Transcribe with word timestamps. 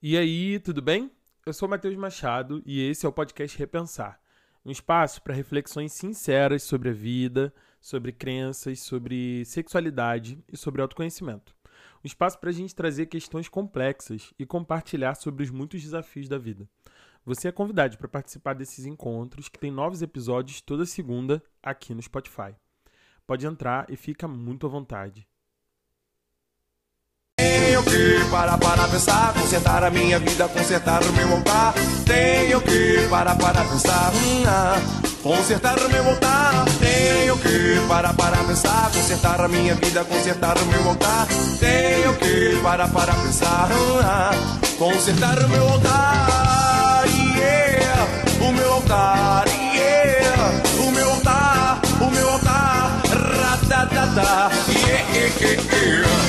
E 0.00 0.16
aí, 0.16 0.60
tudo 0.60 0.80
bem? 0.80 1.10
Eu 1.44 1.52
sou 1.52 1.68
Matheus 1.68 1.96
Machado 1.96 2.62
e 2.64 2.80
esse 2.80 3.04
é 3.04 3.08
o 3.08 3.12
podcast 3.12 3.58
Repensar 3.58 4.20
um 4.64 4.70
espaço 4.70 5.22
para 5.22 5.34
reflexões 5.34 5.92
sinceras 5.92 6.62
sobre 6.62 6.90
a 6.90 6.92
vida, 6.92 7.52
sobre 7.80 8.12
crenças, 8.12 8.80
sobre 8.80 9.44
sexualidade 9.44 10.42
e 10.52 10.56
sobre 10.56 10.82
autoconhecimento. 10.82 11.54
Um 12.04 12.06
espaço 12.06 12.38
para 12.38 12.50
a 12.50 12.52
gente 12.52 12.74
trazer 12.74 13.06
questões 13.06 13.48
complexas 13.48 14.32
e 14.38 14.46
compartilhar 14.46 15.14
sobre 15.14 15.42
os 15.42 15.50
muitos 15.50 15.82
desafios 15.82 16.28
da 16.28 16.38
vida. 16.38 16.68
Você 17.24 17.48
é 17.48 17.52
convidado 17.52 17.98
para 17.98 18.08
participar 18.08 18.54
desses 18.54 18.86
encontros, 18.86 19.48
que 19.48 19.58
tem 19.58 19.70
novos 19.70 20.00
episódios 20.00 20.60
toda 20.60 20.86
segunda 20.86 21.42
aqui 21.62 21.94
no 21.94 22.02
Spotify. 22.02 22.54
Pode 23.26 23.46
entrar 23.46 23.90
e 23.90 23.96
fica 23.96 24.28
muito 24.28 24.66
à 24.66 24.70
vontade. 24.70 25.27
Que 27.98 28.24
parar 28.30 28.56
para 28.58 28.86
pensar, 28.86 29.34
consertar 29.34 29.82
a 29.82 29.90
minha 29.90 30.20
vida, 30.20 30.46
consertar 30.46 31.02
o 31.02 31.12
meu 31.14 31.32
altar. 31.34 31.74
Tenho 32.06 32.60
que 32.60 33.08
parar 33.10 33.34
para 33.34 33.64
pensar, 33.64 34.12
hum, 34.14 34.44
ah, 34.46 34.80
consertar 35.20 35.76
o 35.80 35.88
meu 35.90 36.08
altar. 36.08 36.64
Tenho 36.78 37.36
que 37.38 37.88
parar 37.88 38.14
para 38.14 38.36
pensar, 38.44 38.88
consertar 38.92 39.40
a 39.40 39.48
minha 39.48 39.74
vida, 39.74 40.04
consertar 40.04 40.56
o 40.58 40.66
meu 40.66 40.90
altar. 40.90 41.26
Tenho 41.58 42.14
que 42.14 42.60
parar 42.62 42.88
para 42.88 43.14
pensar, 43.14 43.68
hum, 43.72 43.98
ah, 44.00 44.30
consertar 44.78 45.36
o 45.36 45.48
meu 45.48 45.68
altar. 45.68 47.02
Yeah, 47.36 48.06
o 48.48 48.52
meu 48.52 48.74
altar, 48.74 49.44
yeah, 49.74 50.52
o 50.86 50.90
meu 50.92 51.10
altar, 51.10 51.80
o 52.00 52.10
meu 52.12 52.30
altar. 52.30 53.02
Ratatata, 53.10 54.50
yeah, 54.86 55.16
yeah, 55.16 55.62
yeah. 55.62 56.27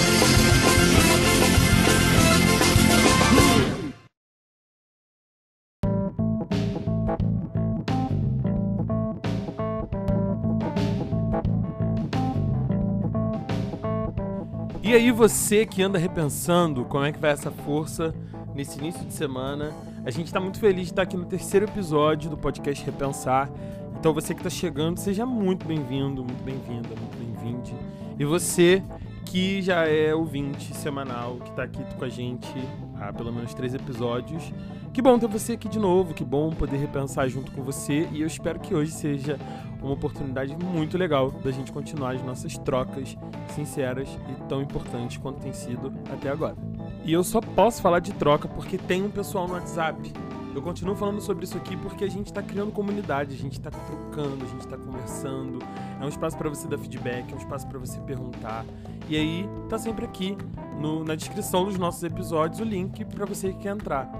E 14.89 14.93
aí 14.95 15.11
você 15.11 15.67
que 15.67 15.83
anda 15.83 15.99
repensando 15.99 16.83
como 16.83 17.05
é 17.05 17.11
que 17.11 17.19
vai 17.19 17.29
essa 17.29 17.51
força 17.51 18.11
nesse 18.55 18.79
início 18.79 19.05
de 19.05 19.13
semana, 19.13 19.71
a 20.03 20.09
gente 20.09 20.25
está 20.25 20.39
muito 20.39 20.59
feliz 20.59 20.85
de 20.85 20.93
estar 20.93 21.03
aqui 21.03 21.15
no 21.15 21.25
terceiro 21.25 21.67
episódio 21.67 22.27
do 22.27 22.35
podcast 22.35 22.83
Repensar. 22.83 23.51
Então 23.99 24.15
você 24.15 24.33
que 24.33 24.39
está 24.39 24.49
chegando, 24.49 24.97
seja 24.97 25.27
muito 25.27 25.63
bem-vindo, 25.67 26.23
muito 26.23 26.43
bem-vinda, 26.43 26.87
muito 26.87 27.15
bem-vinde. 27.19 27.75
E 28.17 28.25
você 28.25 28.81
que 29.27 29.61
já 29.61 29.87
é 29.87 30.15
ouvinte 30.15 30.75
semanal, 30.75 31.35
que 31.35 31.51
está 31.51 31.61
aqui 31.65 31.83
com 31.95 32.03
a 32.03 32.09
gente 32.09 32.51
há 32.99 33.13
pelo 33.13 33.31
menos 33.31 33.53
três 33.53 33.75
episódios. 33.75 34.51
Que 34.91 35.03
bom 35.03 35.19
ter 35.19 35.27
você 35.27 35.53
aqui 35.53 35.69
de 35.69 35.77
novo, 35.77 36.15
que 36.15 36.25
bom 36.25 36.49
poder 36.49 36.77
repensar 36.77 37.29
junto 37.29 37.51
com 37.51 37.61
você 37.61 38.09
e 38.11 38.21
eu 38.21 38.27
espero 38.27 38.59
que 38.59 38.73
hoje 38.73 38.91
seja 38.91 39.37
uma 39.81 39.93
oportunidade 39.93 40.55
muito 40.55 40.97
legal 40.97 41.31
da 41.31 41.51
gente 41.51 41.71
continuar 41.71 42.15
as 42.15 42.23
nossas 42.23 42.57
trocas 42.57 43.17
sinceras 43.55 44.09
e 44.09 44.47
tão 44.47 44.61
importantes 44.61 45.17
quanto 45.17 45.39
tem 45.39 45.53
sido 45.53 45.93
até 46.11 46.29
agora. 46.29 46.55
E 47.03 47.13
eu 47.13 47.23
só 47.23 47.39
posso 47.41 47.81
falar 47.81 47.99
de 47.99 48.13
troca 48.13 48.47
porque 48.47 48.77
tem 48.77 49.03
um 49.03 49.09
pessoal 49.09 49.47
no 49.47 49.53
WhatsApp. 49.53 50.11
Eu 50.53 50.61
continuo 50.61 50.95
falando 50.95 51.21
sobre 51.21 51.45
isso 51.45 51.55
aqui 51.55 51.77
porque 51.77 52.03
a 52.03 52.09
gente 52.09 52.27
está 52.27 52.41
criando 52.41 52.71
comunidade, 52.71 53.35
a 53.35 53.37
gente 53.37 53.53
está 53.53 53.69
trocando, 53.69 54.43
a 54.43 54.47
gente 54.47 54.61
está 54.61 54.77
conversando. 54.77 55.59
É 56.01 56.05
um 56.05 56.09
espaço 56.09 56.37
para 56.37 56.49
você 56.49 56.67
dar 56.67 56.77
feedback, 56.77 57.31
é 57.31 57.35
um 57.35 57.37
espaço 57.37 57.67
para 57.67 57.77
você 57.79 57.99
perguntar. 58.01 58.65
E 59.07 59.15
aí 59.15 59.49
tá 59.69 59.77
sempre 59.77 60.05
aqui 60.05 60.35
no, 60.79 61.03
na 61.03 61.15
descrição 61.15 61.65
dos 61.65 61.77
nossos 61.77 62.03
episódios 62.03 62.59
o 62.59 62.63
link 62.63 63.05
para 63.05 63.25
você 63.25 63.53
que 63.53 63.59
quer 63.59 63.69
entrar. 63.73 64.11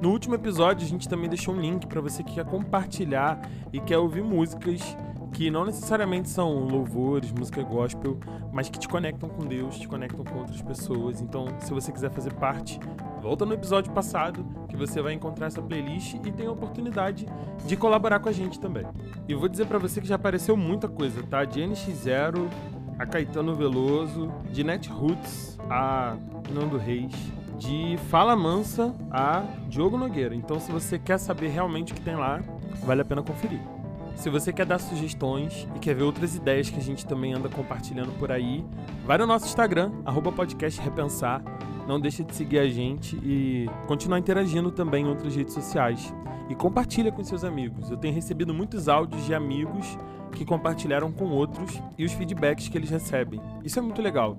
No 0.00 0.10
último 0.10 0.34
episódio 0.34 0.86
a 0.86 0.88
gente 0.88 1.08
também 1.08 1.28
deixou 1.28 1.54
um 1.54 1.60
link 1.60 1.86
para 1.86 2.00
você 2.00 2.22
que 2.22 2.34
quer 2.34 2.44
compartilhar 2.44 3.40
e 3.72 3.80
quer 3.80 3.98
ouvir 3.98 4.22
músicas 4.22 4.80
que 5.32 5.50
não 5.50 5.64
necessariamente 5.64 6.28
são 6.28 6.64
louvores, 6.64 7.32
música 7.32 7.62
gospel, 7.62 8.18
mas 8.52 8.68
que 8.68 8.78
te 8.78 8.88
conectam 8.88 9.28
com 9.28 9.46
Deus, 9.46 9.78
te 9.78 9.86
conectam 9.86 10.24
com 10.24 10.38
outras 10.38 10.60
pessoas. 10.62 11.20
Então, 11.20 11.46
se 11.60 11.72
você 11.72 11.92
quiser 11.92 12.10
fazer 12.10 12.32
parte, 12.34 12.80
volta 13.22 13.44
no 13.44 13.54
episódio 13.54 13.92
passado 13.92 14.44
que 14.68 14.76
você 14.76 15.00
vai 15.00 15.12
encontrar 15.12 15.46
essa 15.46 15.62
playlist 15.62 16.14
e 16.14 16.32
tem 16.32 16.46
a 16.46 16.52
oportunidade 16.52 17.26
de 17.66 17.76
colaborar 17.76 18.20
com 18.20 18.28
a 18.28 18.32
gente 18.32 18.58
também. 18.58 18.86
E 19.28 19.34
vou 19.34 19.48
dizer 19.48 19.66
para 19.66 19.78
você 19.78 20.00
que 20.00 20.06
já 20.06 20.16
apareceu 20.16 20.56
muita 20.56 20.88
coisa, 20.88 21.22
tá? 21.22 21.44
De 21.44 21.60
NX0 21.60 22.48
a 22.98 23.06
Caetano 23.06 23.54
Veloso, 23.54 24.32
de 24.50 24.64
Net 24.64 24.88
Roots 24.88 25.56
a 25.70 26.16
Nando 26.52 26.76
Reis, 26.76 27.12
de 27.58 27.96
Fala 28.08 28.34
Mansa 28.34 28.94
a 29.10 29.44
Diogo 29.68 29.96
Nogueira. 29.96 30.34
Então, 30.34 30.58
se 30.58 30.70
você 30.72 30.98
quer 30.98 31.18
saber 31.18 31.48
realmente 31.48 31.92
o 31.92 31.94
que 31.94 32.00
tem 32.00 32.16
lá, 32.16 32.40
vale 32.84 33.02
a 33.02 33.04
pena 33.04 33.22
conferir. 33.22 33.60
Se 34.18 34.28
você 34.28 34.52
quer 34.52 34.66
dar 34.66 34.80
sugestões 34.80 35.68
e 35.76 35.78
quer 35.78 35.94
ver 35.94 36.02
outras 36.02 36.34
ideias 36.34 36.68
que 36.68 36.76
a 36.76 36.82
gente 36.82 37.06
também 37.06 37.32
anda 37.32 37.48
compartilhando 37.48 38.10
por 38.18 38.32
aí, 38.32 38.64
vai 39.06 39.16
no 39.16 39.24
nosso 39.24 39.46
Instagram, 39.46 39.92
@podcastrepensar. 40.34 41.40
Não 41.86 42.00
deixe 42.00 42.24
de 42.24 42.34
seguir 42.34 42.58
a 42.58 42.68
gente 42.68 43.16
e 43.22 43.70
continuar 43.86 44.18
interagindo 44.18 44.72
também 44.72 45.04
em 45.04 45.08
outras 45.08 45.36
redes 45.36 45.54
sociais. 45.54 46.12
E 46.50 46.54
compartilha 46.56 47.12
com 47.12 47.22
seus 47.22 47.44
amigos. 47.44 47.90
Eu 47.90 47.96
tenho 47.96 48.12
recebido 48.12 48.52
muitos 48.52 48.88
áudios 48.88 49.24
de 49.24 49.34
amigos 49.34 49.96
que 50.32 50.44
compartilharam 50.44 51.12
com 51.12 51.26
outros 51.26 51.80
e 51.96 52.04
os 52.04 52.12
feedbacks 52.12 52.68
que 52.68 52.76
eles 52.76 52.90
recebem. 52.90 53.40
Isso 53.64 53.78
é 53.78 53.82
muito 53.82 54.02
legal. 54.02 54.36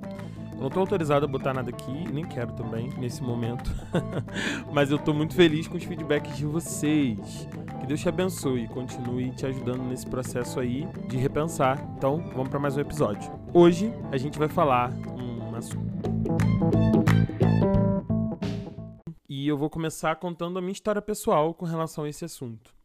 Não 0.60 0.68
estou 0.68 0.82
autorizado 0.82 1.24
a 1.24 1.28
botar 1.28 1.54
nada 1.54 1.70
aqui, 1.70 2.12
nem 2.12 2.26
quero 2.26 2.52
também 2.52 2.90
nesse 2.98 3.24
momento. 3.24 3.72
Mas 4.74 4.92
eu 4.92 4.98
estou 4.98 5.14
muito 5.14 5.34
feliz 5.34 5.70
com 5.70 5.78
os 5.78 5.84
feedbacks 5.86 6.36
de 6.36 6.46
vocês. 6.46 7.48
Que 7.80 7.88
Deus 7.88 8.02
te 8.02 8.10
abençoe 8.10 8.66
e 8.66 8.68
continue 8.68 9.32
te 9.32 9.46
ajudando 9.46 9.82
nesse 9.84 10.06
processo 10.06 10.60
aí 10.60 10.86
de 11.08 11.16
repensar. 11.16 11.82
Então, 11.98 12.18
vamos 12.36 12.50
para 12.50 12.60
mais 12.60 12.76
um 12.76 12.82
episódio. 12.82 13.32
Hoje 13.54 13.94
a 14.12 14.18
gente 14.18 14.38
vai 14.38 14.50
falar 14.50 14.92
um 15.18 15.56
assunto. 15.56 15.90
E 19.30 19.48
eu 19.48 19.58
vou 19.58 19.70
começar 19.70 20.18
contando 20.18 20.60
a 20.60 20.62
minha 20.62 20.74
história 20.74 21.02
pessoal 21.02 21.54
com 21.54 21.66
relação 21.66 22.04
a 22.04 22.10
esse 22.10 22.26
assunto. 22.26 22.79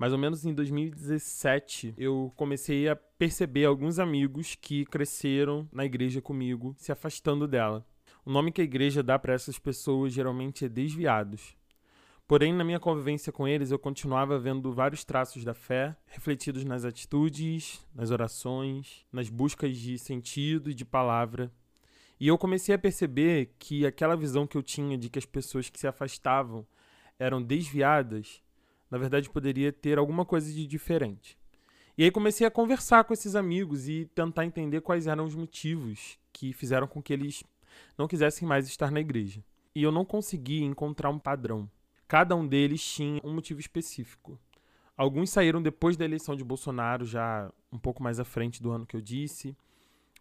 Mais 0.00 0.14
ou 0.14 0.18
menos 0.18 0.46
em 0.46 0.54
2017, 0.54 1.92
eu 1.98 2.32
comecei 2.34 2.88
a 2.88 2.96
perceber 2.96 3.66
alguns 3.66 3.98
amigos 3.98 4.54
que 4.54 4.86
cresceram 4.86 5.68
na 5.70 5.84
igreja 5.84 6.22
comigo, 6.22 6.74
se 6.78 6.90
afastando 6.90 7.46
dela. 7.46 7.86
O 8.24 8.32
nome 8.32 8.50
que 8.50 8.62
a 8.62 8.64
igreja 8.64 9.02
dá 9.02 9.18
para 9.18 9.34
essas 9.34 9.58
pessoas 9.58 10.14
geralmente 10.14 10.64
é 10.64 10.70
desviados. 10.70 11.54
Porém, 12.26 12.50
na 12.50 12.64
minha 12.64 12.80
convivência 12.80 13.30
com 13.30 13.46
eles, 13.46 13.70
eu 13.70 13.78
continuava 13.78 14.38
vendo 14.38 14.72
vários 14.72 15.04
traços 15.04 15.44
da 15.44 15.52
fé 15.52 15.94
refletidos 16.06 16.64
nas 16.64 16.86
atitudes, 16.86 17.86
nas 17.94 18.10
orações, 18.10 19.04
nas 19.12 19.28
buscas 19.28 19.76
de 19.76 19.98
sentido 19.98 20.70
e 20.70 20.74
de 20.74 20.86
palavra. 20.86 21.52
E 22.18 22.26
eu 22.26 22.38
comecei 22.38 22.74
a 22.74 22.78
perceber 22.78 23.54
que 23.58 23.84
aquela 23.84 24.16
visão 24.16 24.46
que 24.46 24.56
eu 24.56 24.62
tinha 24.62 24.96
de 24.96 25.10
que 25.10 25.18
as 25.18 25.26
pessoas 25.26 25.68
que 25.68 25.78
se 25.78 25.86
afastavam 25.86 26.66
eram 27.18 27.42
desviadas 27.42 28.42
na 28.90 28.98
verdade 28.98 29.30
poderia 29.30 29.72
ter 29.72 29.98
alguma 29.98 30.24
coisa 30.24 30.52
de 30.52 30.66
diferente. 30.66 31.38
E 31.96 32.04
aí 32.04 32.10
comecei 32.10 32.46
a 32.46 32.50
conversar 32.50 33.04
com 33.04 33.12
esses 33.12 33.36
amigos 33.36 33.88
e 33.88 34.06
tentar 34.14 34.44
entender 34.44 34.80
quais 34.80 35.06
eram 35.06 35.24
os 35.24 35.34
motivos 35.34 36.18
que 36.32 36.52
fizeram 36.52 36.86
com 36.86 37.02
que 37.02 37.12
eles 37.12 37.44
não 37.96 38.08
quisessem 38.08 38.46
mais 38.48 38.66
estar 38.66 38.90
na 38.90 39.00
igreja. 39.00 39.44
E 39.74 39.82
eu 39.82 39.92
não 39.92 40.04
consegui 40.04 40.62
encontrar 40.62 41.10
um 41.10 41.18
padrão. 41.18 41.70
Cada 42.08 42.34
um 42.34 42.46
deles 42.46 42.82
tinha 42.82 43.20
um 43.22 43.34
motivo 43.34 43.60
específico. 43.60 44.38
Alguns 44.96 45.30
saíram 45.30 45.62
depois 45.62 45.96
da 45.96 46.04
eleição 46.04 46.34
de 46.34 46.44
Bolsonaro, 46.44 47.04
já 47.04 47.50
um 47.72 47.78
pouco 47.78 48.02
mais 48.02 48.18
à 48.18 48.24
frente 48.24 48.62
do 48.62 48.70
ano 48.70 48.86
que 48.86 48.96
eu 48.96 49.00
disse. 49.00 49.56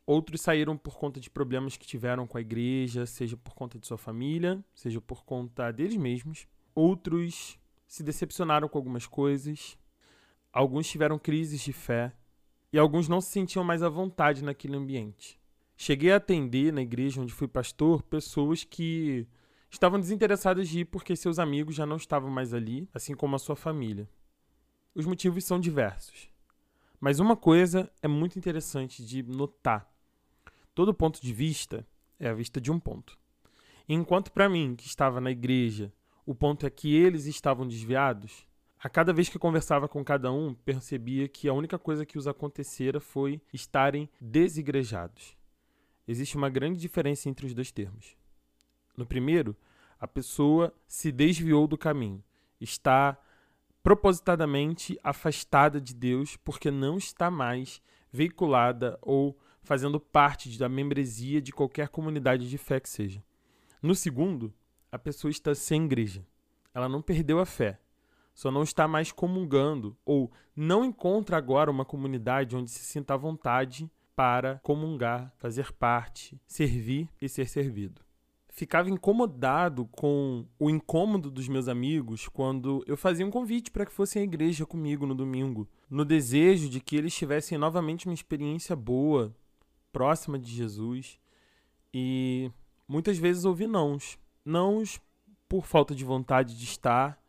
Outros 0.06 0.41
saíram 0.41 0.78
por 0.78 0.97
conta 0.97 1.19
de 1.19 1.29
problemas 1.29 1.78
que 1.78 1.85
tiveram 1.88 2.25
com 2.25 2.38
a 2.38 2.41
igreja, 2.41 3.06
seja 3.06 3.38
por 3.38 3.53
conta 3.53 3.78
de 3.78 3.85
sua 3.85 3.97
família, 3.97 4.63
seja 4.74 5.00
por 5.00 5.24
conta 5.24 5.72
deles 5.72 5.97
mesmos. 5.97 6.47
Outros 6.74 7.59
se 7.90 8.03
decepcionaram 8.03 8.70
com 8.70 8.78
algumas 8.78 9.08
coisas, 9.08 9.76
alguns 10.53 10.88
tiveram 10.88 11.18
crises 11.18 11.59
de 11.59 11.74
fé 11.74 12.14
e 12.72 12.78
alguns 12.78 13.09
não 13.09 13.20
se 13.20 13.32
sentiam 13.32 13.64
mais 13.64 13.82
à 13.82 13.90
vontade 13.90 14.44
naquele 14.44 14.78
ambiente. 14.78 15.41
Cheguei 15.76 16.12
a 16.12 16.18
atender 16.18 16.72
na 16.72 16.84
igreja 16.84 17.20
onde 17.20 17.34
fui 17.34 17.47
pastor 17.47 18.03
pessoas 18.03 18.64
que 18.64 19.28
estavam 19.72 20.00
desinteressadas 20.00 20.70
de 20.70 20.82
ir 20.82 20.86
porque 20.86 21.16
seus 21.16 21.40
amigos 21.40 21.74
já 21.74 21.86
não 21.86 21.97
estavam 21.97 22.30
mais 22.30 22.53
ali, 22.53 22.88
assim 22.94 23.16
como 23.16 23.36
a 23.36 23.40
sua 23.40 23.56
família. 23.56 24.08
Os 24.94 25.08
motivos 25.08 25.44
são 25.44 25.59
diversos. 25.59 26.30
Mas 27.00 27.20
uma 27.20 27.35
coisa 27.35 27.92
é 28.03 28.08
muito 28.08 28.38
interessante 28.38 29.03
de 29.03 29.24
notar. 29.24 29.92
Todo 30.76 30.94
ponto 30.94 31.20
de 31.20 31.34
vista 31.34 31.88
é 32.20 32.30
a 32.30 32.34
vista 32.35 32.62
de 32.62 32.72
um 32.72 32.80
ponto. 32.80 33.18
Enquanto 33.88 34.32
para 34.32 34.47
mim, 34.47 34.76
que 34.76 34.85
estava 34.85 35.20
na 35.20 35.32
igreja, 35.32 35.92
o 36.29 36.35
ponto 36.35 36.64
é 36.64 36.70
que 36.70 36.96
eles 36.96 37.26
estavam 37.26 37.67
desviados. 37.67 38.46
A 38.78 38.87
cada 38.87 39.11
vez 39.11 39.29
que 39.29 39.40
conversava 39.40 39.87
com 39.87 40.05
cada 40.05 40.31
um, 40.31 40.53
percebia 40.53 41.28
que 41.28 41.49
a 41.49 41.53
única 41.53 41.79
coisa 41.79 42.05
que 42.05 42.20
os 42.20 42.28
acontecera 42.28 42.99
foi 42.99 43.41
estarem 43.52 44.08
desigrejados. 44.22 45.35
Existe 46.08 46.37
uma 46.37 46.47
grande 46.47 46.79
diferença 46.79 47.28
entre 47.28 47.47
os 47.47 47.55
dois 47.55 47.72
termos. 47.72 48.16
No 48.96 49.08
primeiro, 49.08 49.55
A 49.99 50.08
pessoa 50.08 50.73
se 50.87 51.11
desviou 51.11 51.67
do 51.67 51.78
caminho, 51.78 52.23
está 52.59 53.17
propositadamente 53.84 54.97
afastada 55.03 55.82
de 55.82 55.93
Deus 55.93 56.37
porque 56.37 56.72
não 56.72 56.97
está 56.97 57.29
mais 57.29 57.82
veiculada 58.11 58.97
ou 59.02 59.37
fazendo 59.61 59.99
parte 59.99 60.58
da 60.58 60.70
membresia 60.70 61.41
de 61.41 61.52
qualquer 61.52 61.90
comunidade 61.90 62.49
de 62.49 62.58
fé 62.58 62.79
que 62.79 62.87
seja. 62.87 63.22
No 63.82 63.93
segundo, 63.93 64.53
a 64.91 65.00
pessoa 65.00 65.32
está 65.32 65.53
sem 65.53 65.86
igreja. 65.86 66.26
Ela 66.74 66.90
não 66.90 67.02
perdeu 67.02 67.40
a 67.40 67.46
fé, 67.46 67.80
só 68.34 68.50
não 68.50 68.64
está 68.64 68.88
mais 68.88 69.12
comungando 69.12 69.97
ou 70.06 70.32
não 70.56 70.86
encontra 70.86 71.38
agora 71.38 71.70
uma 71.70 71.86
comunidade 71.86 72.56
onde 72.56 72.70
se 72.70 72.80
sinta 72.80 73.14
à 73.14 73.18
vontade 73.18 73.90
para 74.16 74.59
comungar, 74.64 75.34
fazer 75.38 75.72
parte, 75.74 76.40
servir 76.46 77.09
e 77.22 77.30
ser 77.30 77.47
servido. 77.47 78.02
Ficava 78.50 78.90
incomodado 78.90 79.86
com 79.86 80.46
o 80.59 80.70
incômodo 80.70 81.32
dos 81.32 81.47
meus 81.47 81.70
amigos 81.70 82.28
quando 82.28 82.84
eu 82.85 82.97
fazia 82.97 83.26
um 83.26 83.32
convite 83.32 83.72
para 83.72 83.85
que 83.85 83.94
fossem 83.94 84.22
à 84.22 84.26
igreja 84.26 84.66
comigo 84.66 85.06
no 85.06 85.16
domingo, 85.16 85.70
no 85.90 86.03
desejo 86.03 86.68
de 86.68 86.82
que 86.82 86.97
eles 86.97 87.16
tivessem 87.16 87.58
novamente 87.58 88.06
uma 88.06 88.14
experiência 88.14 88.76
boa, 88.76 89.34
próxima 89.92 90.38
de 90.38 90.52
Jesus. 90.52 91.18
E 91.94 92.52
muitas 92.88 93.18
vezes 93.18 93.46
ouvi 93.46 93.68
nãos. 93.68 94.18
Nãos 94.49 94.99
por 95.47 95.63
falta 95.63 95.93
de 95.93 96.03
vontade 96.03 96.57
de 96.57 96.63
estar, 96.63 97.22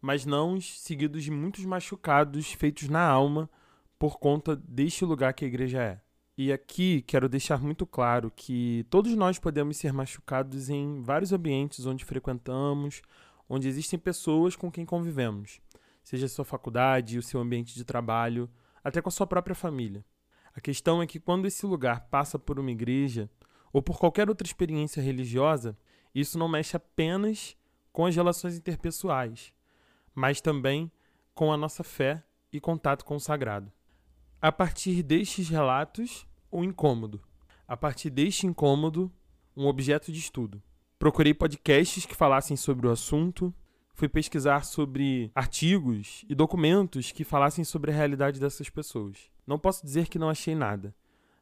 mas 0.00 0.26
nãos 0.26 0.80
seguidos 0.80 1.22
de 1.22 1.30
muitos 1.30 1.64
machucados 1.64 2.50
feitos 2.50 2.88
na 2.88 3.00
alma 3.00 3.48
por 3.96 4.18
conta 4.18 4.56
deste 4.56 5.04
lugar 5.04 5.34
que 5.34 5.44
a 5.44 5.46
igreja 5.46 5.80
é. 5.80 6.00
E 6.36 6.52
aqui 6.52 7.02
quero 7.02 7.28
deixar 7.28 7.62
muito 7.62 7.86
claro 7.86 8.28
que 8.34 8.84
todos 8.90 9.14
nós 9.14 9.38
podemos 9.38 9.76
ser 9.76 9.92
machucados 9.92 10.68
em 10.68 11.00
vários 11.00 11.32
ambientes 11.32 11.86
onde 11.86 12.04
frequentamos, 12.04 13.02
onde 13.48 13.68
existem 13.68 13.96
pessoas 13.96 14.56
com 14.56 14.68
quem 14.68 14.84
convivemos, 14.84 15.60
seja 16.02 16.26
a 16.26 16.28
sua 16.28 16.44
faculdade, 16.44 17.18
o 17.18 17.22
seu 17.22 17.38
ambiente 17.38 17.72
de 17.76 17.84
trabalho, 17.84 18.50
até 18.82 19.00
com 19.00 19.10
a 19.10 19.12
sua 19.12 19.28
própria 19.28 19.54
família. 19.54 20.04
A 20.52 20.60
questão 20.60 21.00
é 21.00 21.06
que 21.06 21.20
quando 21.20 21.46
esse 21.46 21.64
lugar 21.66 22.08
passa 22.10 22.36
por 22.36 22.58
uma 22.58 22.72
igreja 22.72 23.30
ou 23.72 23.80
por 23.80 23.96
qualquer 23.96 24.28
outra 24.28 24.44
experiência 24.44 25.00
religiosa, 25.00 25.78
isso 26.14 26.38
não 26.38 26.48
mexe 26.48 26.76
apenas 26.76 27.56
com 27.92 28.06
as 28.06 28.14
relações 28.14 28.56
interpessoais, 28.56 29.52
mas 30.14 30.40
também 30.40 30.90
com 31.34 31.52
a 31.52 31.56
nossa 31.56 31.82
fé 31.82 32.22
e 32.52 32.60
contato 32.60 33.04
com 33.04 33.16
o 33.16 33.20
sagrado. 33.20 33.72
A 34.40 34.52
partir 34.52 35.02
destes 35.02 35.48
relatos, 35.48 36.26
o 36.50 36.60
um 36.60 36.64
incômodo. 36.64 37.20
A 37.66 37.76
partir 37.76 38.10
deste 38.10 38.46
incômodo, 38.46 39.10
um 39.56 39.66
objeto 39.66 40.12
de 40.12 40.18
estudo. 40.18 40.62
Procurei 40.98 41.34
podcasts 41.34 42.06
que 42.06 42.14
falassem 42.14 42.56
sobre 42.56 42.86
o 42.86 42.90
assunto, 42.90 43.54
fui 43.94 44.08
pesquisar 44.08 44.64
sobre 44.64 45.30
artigos 45.34 46.24
e 46.28 46.34
documentos 46.34 47.12
que 47.12 47.24
falassem 47.24 47.64
sobre 47.64 47.90
a 47.90 47.94
realidade 47.94 48.38
dessas 48.38 48.68
pessoas. 48.68 49.30
Não 49.46 49.58
posso 49.58 49.84
dizer 49.84 50.08
que 50.08 50.18
não 50.18 50.28
achei 50.28 50.54
nada, 50.54 50.94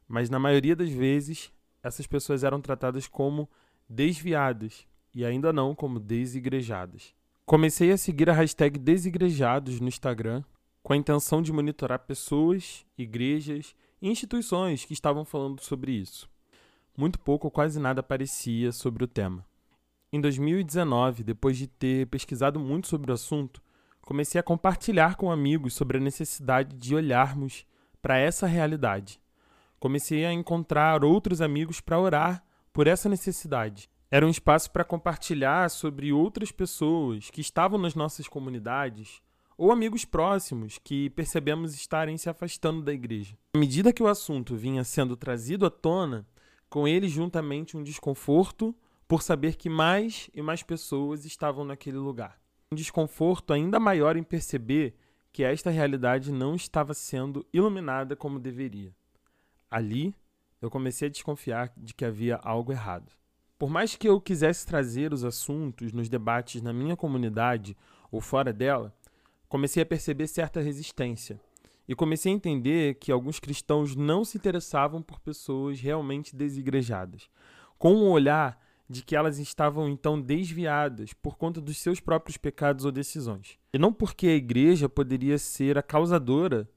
mas 0.07 0.29
na 0.29 0.39
maioria 0.39 0.75
das 0.75 0.89
vezes 0.89 1.51
essas 1.81 2.07
pessoas 2.07 2.43
eram 2.43 2.61
tratadas 2.61 3.07
como 3.07 3.49
desviadas 3.93 4.87
e 5.13 5.23
ainda 5.23 5.53
não 5.53 5.75
como 5.75 5.99
desigrejadas. 5.99 7.13
Comecei 7.45 7.91
a 7.91 7.97
seguir 7.97 8.29
a 8.29 8.33
hashtag 8.33 8.79
desigrejados 8.79 9.79
no 9.79 9.87
Instagram 9.87 10.43
com 10.81 10.93
a 10.93 10.97
intenção 10.97 11.41
de 11.41 11.53
monitorar 11.53 11.99
pessoas, 11.99 12.85
igrejas 12.97 13.75
e 14.01 14.09
instituições 14.09 14.83
que 14.83 14.93
estavam 14.93 15.23
falando 15.23 15.61
sobre 15.61 15.91
isso. 15.91 16.29
Muito 16.97 17.19
pouco 17.19 17.47
ou 17.47 17.51
quase 17.51 17.79
nada 17.79 18.01
aparecia 18.01 18.71
sobre 18.71 19.03
o 19.03 19.07
tema. 19.07 19.45
Em 20.11 20.19
2019, 20.19 21.23
depois 21.23 21.57
de 21.57 21.67
ter 21.67 22.07
pesquisado 22.07 22.59
muito 22.59 22.87
sobre 22.87 23.11
o 23.11 23.13
assunto, 23.13 23.61
comecei 24.01 24.39
a 24.39 24.43
compartilhar 24.43 25.15
com 25.15 25.31
amigos 25.31 25.73
sobre 25.73 25.97
a 25.97 26.01
necessidade 26.01 26.75
de 26.75 26.95
olharmos 26.95 27.65
para 28.01 28.17
essa 28.17 28.45
realidade. 28.45 29.19
Comecei 29.79 30.25
a 30.25 30.33
encontrar 30.33 31.03
outros 31.03 31.41
amigos 31.41 31.79
para 31.79 31.99
orar 31.99 32.43
por 32.73 32.87
essa 32.87 33.07
necessidade. 33.07 33.87
Era 34.09 34.25
um 34.25 34.29
espaço 34.29 34.71
para 34.71 34.83
compartilhar 34.83 35.69
sobre 35.69 36.11
outras 36.11 36.51
pessoas 36.51 37.29
que 37.29 37.41
estavam 37.41 37.79
nas 37.79 37.95
nossas 37.95 38.27
comunidades 38.27 39.21
ou 39.57 39.71
amigos 39.71 40.03
próximos 40.03 40.79
que 40.83 41.09
percebemos 41.11 41.73
estarem 41.75 42.17
se 42.17 42.29
afastando 42.29 42.81
da 42.81 42.91
igreja. 42.91 43.37
À 43.55 43.59
medida 43.59 43.93
que 43.93 44.03
o 44.03 44.07
assunto 44.07 44.55
vinha 44.55 44.83
sendo 44.83 45.15
trazido 45.15 45.65
à 45.65 45.69
tona, 45.69 46.27
com 46.69 46.87
ele 46.87 47.07
juntamente 47.07 47.77
um 47.77 47.83
desconforto 47.83 48.75
por 49.07 49.21
saber 49.21 49.55
que 49.55 49.69
mais 49.69 50.29
e 50.33 50.41
mais 50.41 50.63
pessoas 50.63 51.23
estavam 51.23 51.63
naquele 51.63 51.97
lugar. 51.97 52.39
Um 52.71 52.75
desconforto 52.75 53.53
ainda 53.53 53.79
maior 53.79 54.17
em 54.17 54.23
perceber 54.23 54.95
que 55.31 55.43
esta 55.43 55.69
realidade 55.69 56.31
não 56.31 56.55
estava 56.55 56.93
sendo 56.93 57.45
iluminada 57.53 58.15
como 58.15 58.39
deveria. 58.39 58.95
Ali, 59.69 60.15
eu 60.63 60.69
comecei 60.69 61.09
a 61.09 61.11
desconfiar 61.11 61.73
de 61.75 61.93
que 61.93 62.05
havia 62.05 62.37
algo 62.37 62.71
errado. 62.71 63.11
Por 63.59 63.69
mais 63.69 63.97
que 63.97 64.07
eu 64.07 64.21
quisesse 64.21 64.65
trazer 64.65 65.11
os 65.11 65.25
assuntos 65.25 65.91
nos 65.91 66.07
debates 66.07 66.61
na 66.61 66.71
minha 66.71 66.95
comunidade 66.95 67.75
ou 68.09 68.21
fora 68.21 68.53
dela, 68.53 68.95
comecei 69.49 69.83
a 69.83 69.85
perceber 69.85 70.25
certa 70.25 70.61
resistência 70.61 71.37
e 71.85 71.93
comecei 71.93 72.31
a 72.31 72.35
entender 72.35 72.95
que 72.95 73.11
alguns 73.11 73.41
cristãos 73.41 73.93
não 73.93 74.23
se 74.23 74.37
interessavam 74.37 75.01
por 75.01 75.19
pessoas 75.19 75.81
realmente 75.81 76.33
desigrejadas, 76.33 77.29
com 77.77 77.93
um 77.93 78.09
olhar 78.09 78.57
de 78.89 79.03
que 79.03 79.17
elas 79.17 79.39
estavam 79.39 79.89
então 79.89 80.19
desviadas 80.21 81.11
por 81.11 81.35
conta 81.35 81.59
dos 81.59 81.77
seus 81.77 81.99
próprios 81.99 82.37
pecados 82.37 82.85
ou 82.85 82.91
decisões. 82.91 83.59
E 83.73 83.77
não 83.77 83.91
porque 83.91 84.27
a 84.27 84.35
igreja 84.35 84.87
poderia 84.87 85.37
ser 85.37 85.77
a 85.77 85.83
causadora 85.83 86.69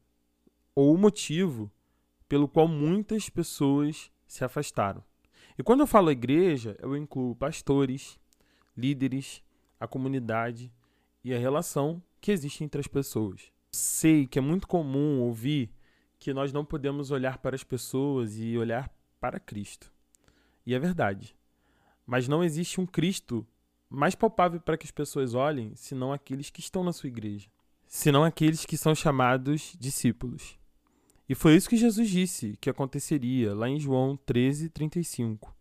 ou 0.74 0.92
o 0.92 0.98
motivo 0.98 1.70
pelo 2.28 2.48
qual 2.48 2.68
muitas 2.68 3.28
pessoas 3.28 4.10
se 4.26 4.44
afastaram. 4.44 5.02
E 5.58 5.62
quando 5.62 5.80
eu 5.80 5.86
falo 5.86 6.10
igreja, 6.10 6.76
eu 6.80 6.96
incluo 6.96 7.34
pastores, 7.34 8.18
líderes, 8.76 9.42
a 9.80 9.86
comunidade 9.86 10.72
e 11.24 11.34
a 11.34 11.38
relação 11.38 12.02
que 12.20 12.30
existe 12.30 12.62
entre 12.62 12.80
as 12.80 12.86
pessoas. 12.86 13.52
Sei 13.72 14.26
que 14.26 14.38
é 14.38 14.42
muito 14.42 14.66
comum 14.66 15.20
ouvir 15.20 15.70
que 16.18 16.32
nós 16.32 16.52
não 16.52 16.64
podemos 16.64 17.10
olhar 17.10 17.38
para 17.38 17.56
as 17.56 17.64
pessoas 17.64 18.38
e 18.38 18.56
olhar 18.56 18.90
para 19.20 19.40
Cristo. 19.40 19.92
E 20.64 20.74
é 20.74 20.78
verdade. 20.78 21.36
Mas 22.06 22.28
não 22.28 22.42
existe 22.42 22.80
um 22.80 22.86
Cristo 22.86 23.46
mais 23.88 24.14
palpável 24.14 24.60
para 24.60 24.76
que 24.76 24.84
as 24.84 24.90
pessoas 24.90 25.34
olhem 25.34 25.74
senão 25.74 26.12
aqueles 26.12 26.50
que 26.50 26.60
estão 26.60 26.82
na 26.82 26.92
sua 26.92 27.08
igreja, 27.08 27.48
senão 27.86 28.24
aqueles 28.24 28.64
que 28.64 28.76
são 28.76 28.94
chamados 28.94 29.76
discípulos. 29.78 30.58
E 31.28 31.34
foi 31.34 31.56
isso 31.56 31.68
que 31.68 31.76
Jesus 31.76 32.08
disse 32.08 32.56
que 32.60 32.70
aconteceria 32.70 33.54
lá 33.54 33.68
em 33.68 33.80
João 33.80 34.16
13, 34.16 34.68
35. 34.70 35.54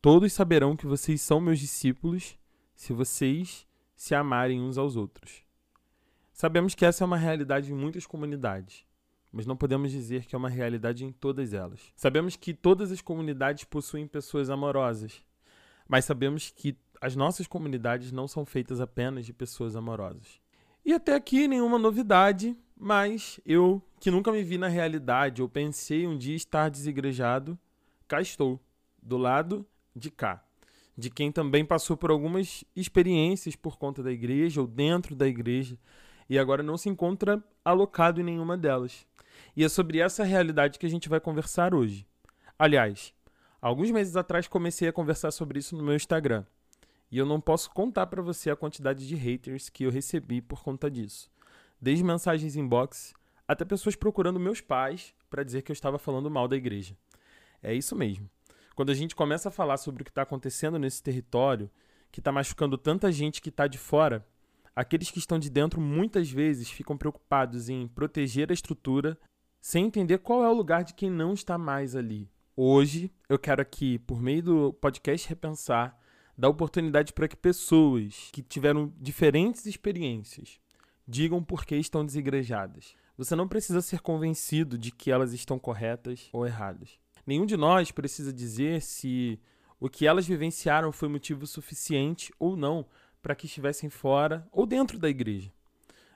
Todos 0.00 0.32
saberão 0.32 0.76
que 0.76 0.86
vocês 0.86 1.20
são 1.20 1.40
meus 1.40 1.60
discípulos 1.60 2.36
se 2.74 2.92
vocês 2.92 3.66
se 3.94 4.14
amarem 4.16 4.60
uns 4.60 4.76
aos 4.76 4.96
outros. 4.96 5.44
Sabemos 6.32 6.74
que 6.74 6.84
essa 6.84 7.04
é 7.04 7.06
uma 7.06 7.16
realidade 7.16 7.70
em 7.70 7.76
muitas 7.76 8.04
comunidades, 8.04 8.84
mas 9.30 9.46
não 9.46 9.56
podemos 9.56 9.92
dizer 9.92 10.26
que 10.26 10.34
é 10.34 10.38
uma 10.38 10.48
realidade 10.48 11.04
em 11.04 11.12
todas 11.12 11.52
elas. 11.52 11.92
Sabemos 11.94 12.34
que 12.34 12.52
todas 12.52 12.90
as 12.90 13.00
comunidades 13.00 13.62
possuem 13.62 14.08
pessoas 14.08 14.50
amorosas, 14.50 15.22
mas 15.88 16.04
sabemos 16.04 16.50
que 16.50 16.76
as 17.00 17.14
nossas 17.14 17.46
comunidades 17.46 18.10
não 18.10 18.26
são 18.26 18.44
feitas 18.44 18.80
apenas 18.80 19.24
de 19.24 19.32
pessoas 19.32 19.76
amorosas. 19.76 20.40
E 20.84 20.92
até 20.92 21.14
aqui 21.14 21.46
nenhuma 21.46 21.78
novidade, 21.78 22.56
mas 22.82 23.38
eu, 23.46 23.80
que 24.00 24.10
nunca 24.10 24.32
me 24.32 24.42
vi 24.42 24.58
na 24.58 24.68
realidade 24.68 25.40
ou 25.40 25.48
pensei 25.48 26.06
um 26.06 26.18
dia 26.18 26.34
estar 26.34 26.68
desigrejado, 26.68 27.58
cá 28.08 28.20
estou, 28.20 28.60
do 29.00 29.16
lado 29.16 29.66
de 29.94 30.10
cá 30.10 30.42
de 30.96 31.10
quem 31.10 31.32
também 31.32 31.64
passou 31.64 31.96
por 31.96 32.10
algumas 32.10 32.64
experiências 32.76 33.56
por 33.56 33.78
conta 33.78 34.02
da 34.02 34.12
igreja 34.12 34.60
ou 34.60 34.66
dentro 34.66 35.14
da 35.14 35.26
igreja 35.26 35.78
e 36.28 36.38
agora 36.38 36.62
não 36.62 36.76
se 36.76 36.88
encontra 36.88 37.42
alocado 37.64 38.20
em 38.20 38.24
nenhuma 38.24 38.56
delas. 38.56 39.06
E 39.56 39.64
é 39.64 39.68
sobre 39.68 39.98
essa 39.98 40.24
realidade 40.24 40.78
que 40.78 40.86
a 40.86 40.90
gente 40.90 41.08
vai 41.08 41.20
conversar 41.20 41.74
hoje. 41.74 42.06
Aliás, 42.58 43.12
alguns 43.60 43.90
meses 43.90 44.16
atrás 44.16 44.46
comecei 44.46 44.88
a 44.88 44.92
conversar 44.92 45.30
sobre 45.30 45.58
isso 45.58 45.76
no 45.76 45.82
meu 45.82 45.96
Instagram. 45.96 46.44
E 47.10 47.18
eu 47.18 47.26
não 47.26 47.40
posso 47.40 47.70
contar 47.70 48.06
para 48.06 48.22
você 48.22 48.50
a 48.50 48.56
quantidade 48.56 49.06
de 49.06 49.14
haters 49.14 49.68
que 49.68 49.84
eu 49.84 49.90
recebi 49.90 50.40
por 50.40 50.62
conta 50.62 50.90
disso. 50.90 51.30
Desde 51.82 52.04
mensagens 52.04 52.54
inbox 52.54 53.12
até 53.46 53.64
pessoas 53.64 53.96
procurando 53.96 54.38
meus 54.38 54.60
pais 54.60 55.12
para 55.28 55.42
dizer 55.42 55.62
que 55.62 55.72
eu 55.72 55.74
estava 55.74 55.98
falando 55.98 56.30
mal 56.30 56.46
da 56.46 56.56
igreja. 56.56 56.96
É 57.60 57.74
isso 57.74 57.96
mesmo. 57.96 58.30
Quando 58.76 58.90
a 58.90 58.94
gente 58.94 59.16
começa 59.16 59.48
a 59.48 59.52
falar 59.52 59.76
sobre 59.78 60.02
o 60.02 60.04
que 60.04 60.12
está 60.12 60.22
acontecendo 60.22 60.78
nesse 60.78 61.02
território, 61.02 61.68
que 62.12 62.20
está 62.20 62.30
machucando 62.30 62.78
tanta 62.78 63.10
gente 63.10 63.42
que 63.42 63.48
está 63.48 63.66
de 63.66 63.78
fora, 63.78 64.24
aqueles 64.76 65.10
que 65.10 65.18
estão 65.18 65.40
de 65.40 65.50
dentro 65.50 65.80
muitas 65.80 66.30
vezes 66.30 66.70
ficam 66.70 66.96
preocupados 66.96 67.68
em 67.68 67.88
proteger 67.88 68.52
a 68.52 68.54
estrutura 68.54 69.18
sem 69.60 69.86
entender 69.86 70.18
qual 70.18 70.44
é 70.44 70.48
o 70.48 70.54
lugar 70.54 70.84
de 70.84 70.94
quem 70.94 71.10
não 71.10 71.32
está 71.32 71.58
mais 71.58 71.96
ali. 71.96 72.30
Hoje, 72.56 73.12
eu 73.28 73.40
quero 73.40 73.60
aqui, 73.60 73.98
por 73.98 74.22
meio 74.22 74.42
do 74.44 74.72
podcast 74.74 75.28
Repensar, 75.28 75.98
dá 76.38 76.48
oportunidade 76.48 77.12
para 77.12 77.26
que 77.26 77.36
pessoas 77.36 78.28
que 78.32 78.40
tiveram 78.40 78.92
diferentes 79.00 79.66
experiências 79.66 80.61
digam 81.12 81.44
por 81.44 81.66
que 81.66 81.76
estão 81.76 82.06
desigrejadas. 82.06 82.96
Você 83.18 83.36
não 83.36 83.46
precisa 83.46 83.82
ser 83.82 84.00
convencido 84.00 84.78
de 84.78 84.90
que 84.90 85.10
elas 85.10 85.34
estão 85.34 85.58
corretas 85.58 86.30
ou 86.32 86.46
erradas. 86.46 86.98
Nenhum 87.26 87.44
de 87.44 87.54
nós 87.54 87.92
precisa 87.92 88.32
dizer 88.32 88.80
se 88.80 89.38
o 89.78 89.90
que 89.90 90.06
elas 90.06 90.26
vivenciaram 90.26 90.90
foi 90.90 91.10
motivo 91.10 91.46
suficiente 91.46 92.32
ou 92.38 92.56
não 92.56 92.86
para 93.20 93.34
que 93.34 93.44
estivessem 93.44 93.90
fora 93.90 94.48
ou 94.50 94.64
dentro 94.64 94.98
da 94.98 95.10
igreja. 95.10 95.52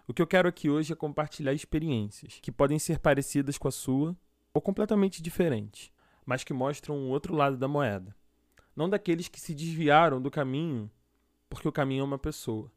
O 0.08 0.14
que 0.14 0.22
eu 0.22 0.26
quero 0.26 0.48
aqui 0.48 0.70
hoje 0.70 0.94
é 0.94 0.96
compartilhar 0.96 1.52
experiências 1.52 2.38
que 2.40 2.50
podem 2.50 2.78
ser 2.78 2.98
parecidas 2.98 3.58
com 3.58 3.68
a 3.68 3.72
sua 3.72 4.16
ou 4.54 4.62
completamente 4.62 5.22
diferentes, 5.22 5.92
mas 6.24 6.42
que 6.42 6.54
mostram 6.54 6.96
o 6.96 7.08
outro 7.10 7.34
lado 7.34 7.58
da 7.58 7.68
moeda. 7.68 8.16
Não 8.74 8.88
daqueles 8.88 9.28
que 9.28 9.40
se 9.40 9.54
desviaram 9.54 10.22
do 10.22 10.30
caminho 10.30 10.90
porque 11.50 11.68
o 11.68 11.72
caminho 11.72 12.00
é 12.00 12.04
uma 12.04 12.18
pessoa, 12.18 12.72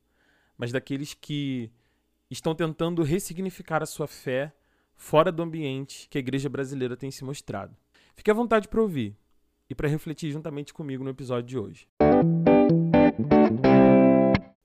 mas 0.57 0.73
daqueles 0.73 1.13
que 1.13 1.71
estão 2.29 2.53
tentando 2.53 3.03
ressignificar 3.03 3.81
a 3.81 3.85
sua 3.85 4.07
fé 4.07 4.53
fora 4.95 5.31
do 5.31 5.41
ambiente 5.41 6.07
que 6.09 6.17
a 6.17 6.21
igreja 6.21 6.49
brasileira 6.49 6.97
tem 6.97 7.09
se 7.09 7.23
mostrado. 7.23 7.75
Fique 8.15 8.29
à 8.29 8.33
vontade 8.33 8.67
para 8.67 8.81
ouvir 8.81 9.15
e 9.69 9.75
para 9.75 9.87
refletir 9.87 10.31
juntamente 10.31 10.73
comigo 10.73 11.03
no 11.03 11.09
episódio 11.09 11.47
de 11.47 11.57
hoje. 11.57 11.87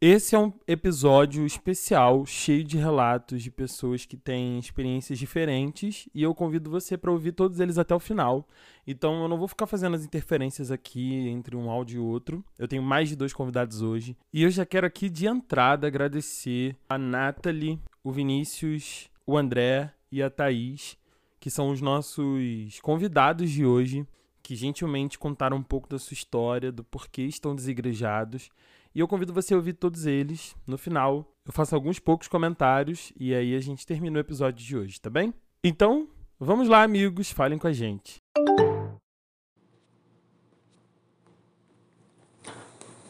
Esse 0.01 0.35
é 0.35 0.39
um 0.39 0.53
episódio 0.67 1.47
especial, 1.47 2.27
cheio 2.27 2.65
de 2.65 2.77
relatos 2.77 3.43
de 3.43 3.51
pessoas 3.51 4.05
que 4.05 4.17
têm 4.17 4.59
experiências 4.59 5.19
diferentes 5.19 6.09
e 6.13 6.23
eu 6.23 6.35
convido 6.35 6.69
você 6.69 6.99
para 6.99 7.13
ouvir 7.13 7.33
todos 7.33 7.61
eles 7.61 7.79
até 7.79 7.95
o 7.95 8.01
final. 8.01 8.47
Então 8.87 9.23
eu 9.23 9.29
não 9.29 9.39
vou 9.39 9.49
ficar 9.49 9.67
fazendo 9.67 9.95
as 9.95 10.05
interferências 10.05 10.71
aqui 10.71 11.15
entre 11.29 11.57
um 11.57 11.71
áudio 11.71 11.97
e 11.97 12.05
outro. 12.05 12.45
Eu 12.59 12.69
tenho 12.69 12.83
mais 12.83 13.09
de 13.09 13.17
dois 13.17 13.33
convidados 13.33 13.81
hoje 13.81 14.17
e 14.33 14.43
eu 14.43 14.51
já 14.51 14.67
quero 14.67 14.87
aqui 14.87 15.09
de 15.09 15.27
entrada 15.27 15.87
agradecer 15.87 16.77
a 16.89 16.99
Nathalie, 16.99 17.81
o 18.03 18.11
Vinícius, 18.11 19.09
o 19.27 19.39
André 19.39 19.91
e 20.13 20.23
a 20.23 20.29
Thaís, 20.29 20.99
que 21.41 21.49
são 21.49 21.71
os 21.71 21.81
nossos 21.81 22.79
convidados 22.83 23.51
de 23.51 23.65
hoje, 23.65 24.07
que 24.43 24.55
gentilmente 24.55 25.19
contaram 25.19 25.57
um 25.57 25.63
pouco 25.63 25.89
da 25.89 25.99
sua 25.99 26.15
história, 26.15 26.71
do 26.71 26.85
porquê 26.85 27.23
estão 27.23 27.55
desigrejados 27.55 28.51
e 28.95 29.01
eu 29.01 29.09
convido 29.09 29.33
você 29.33 29.53
a 29.53 29.57
ouvir 29.57 29.73
todos 29.73 30.07
eles. 30.07 30.55
No 30.67 30.79
final, 30.79 31.27
eu 31.45 31.53
faço 31.53 31.75
alguns 31.75 31.99
poucos 31.99 32.29
comentários 32.29 33.13
e 33.19 33.35
aí 33.35 33.57
a 33.57 33.61
gente 33.61 33.85
termina 33.85 34.17
o 34.17 34.21
episódio 34.21 34.65
de 34.65 34.77
hoje, 34.77 35.01
tá 35.01 35.11
bem? 35.11 35.35
Então, 35.65 36.09
vamos 36.39 36.69
lá, 36.69 36.83
amigos, 36.83 37.31
falem 37.33 37.59
com 37.59 37.67
a 37.67 37.73
gente. 37.73 38.19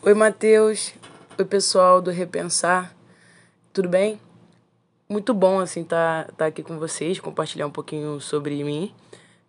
Oi, 0.03 0.15
Matheus. 0.15 0.95
Oi, 1.39 1.45
pessoal 1.45 2.01
do 2.01 2.11
Repensar. 2.11 2.95
Tudo 3.73 3.89
bem? 3.89 4.19
Muito 5.07 5.35
bom, 5.35 5.61
assim, 5.61 5.83
estar 5.83 6.25
tá, 6.27 6.33
tá 6.33 6.47
aqui 6.47 6.63
com 6.63 6.79
vocês, 6.79 7.21
compartilhar 7.21 7.67
um 7.67 7.71
pouquinho 7.71 8.21
sobre 8.21 8.65
mim. 8.65 8.95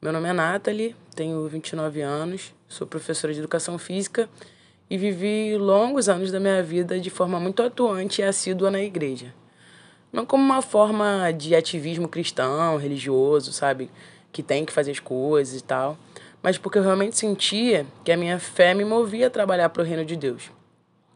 Meu 0.02 0.12
nome 0.12 0.28
é 0.28 0.34
Nathalie, 0.34 0.96
tenho 1.16 1.48
29 1.48 2.02
anos, 2.02 2.54
sou 2.68 2.86
professora 2.86 3.34
de 3.34 3.40
Educação 3.40 3.78
Física 3.78 4.30
e 4.90 4.98
vivi 4.98 5.58
longos 5.58 6.08
anos 6.08 6.32
da 6.32 6.40
minha 6.40 6.62
vida 6.62 7.00
de 7.00 7.10
forma 7.10 7.40
muito 7.40 7.62
atuante 7.64 8.22
e 8.22 8.24
assídua 8.24 8.70
na 8.70 8.82
igreja. 8.82 9.34
Não 10.12 10.26
como 10.26 10.44
uma 10.44 10.62
forma 10.62 11.32
de 11.32 11.56
ativismo 11.56 12.08
cristão, 12.08 12.78
religioso, 12.78 13.52
sabe? 13.52 13.90
Que 14.32 14.44
tem 14.44 14.64
que 14.64 14.72
fazer 14.72 14.92
as 14.92 15.00
coisas 15.00 15.60
e 15.60 15.64
tal, 15.64 15.98
mas 16.42 16.58
porque 16.58 16.78
eu 16.78 16.84
realmente 16.84 17.18
sentia 17.18 17.86
que 18.04 18.12
a 18.12 18.18
minha 18.18 18.40
fé 18.40 18.74
me 18.74 18.86
movia 18.86 19.28
a 19.28 19.30
trabalhar 19.30 19.70
para 19.70 19.82
o 19.82 19.86
reino 19.86 20.06
de 20.06 20.16
Deus. 20.16 20.52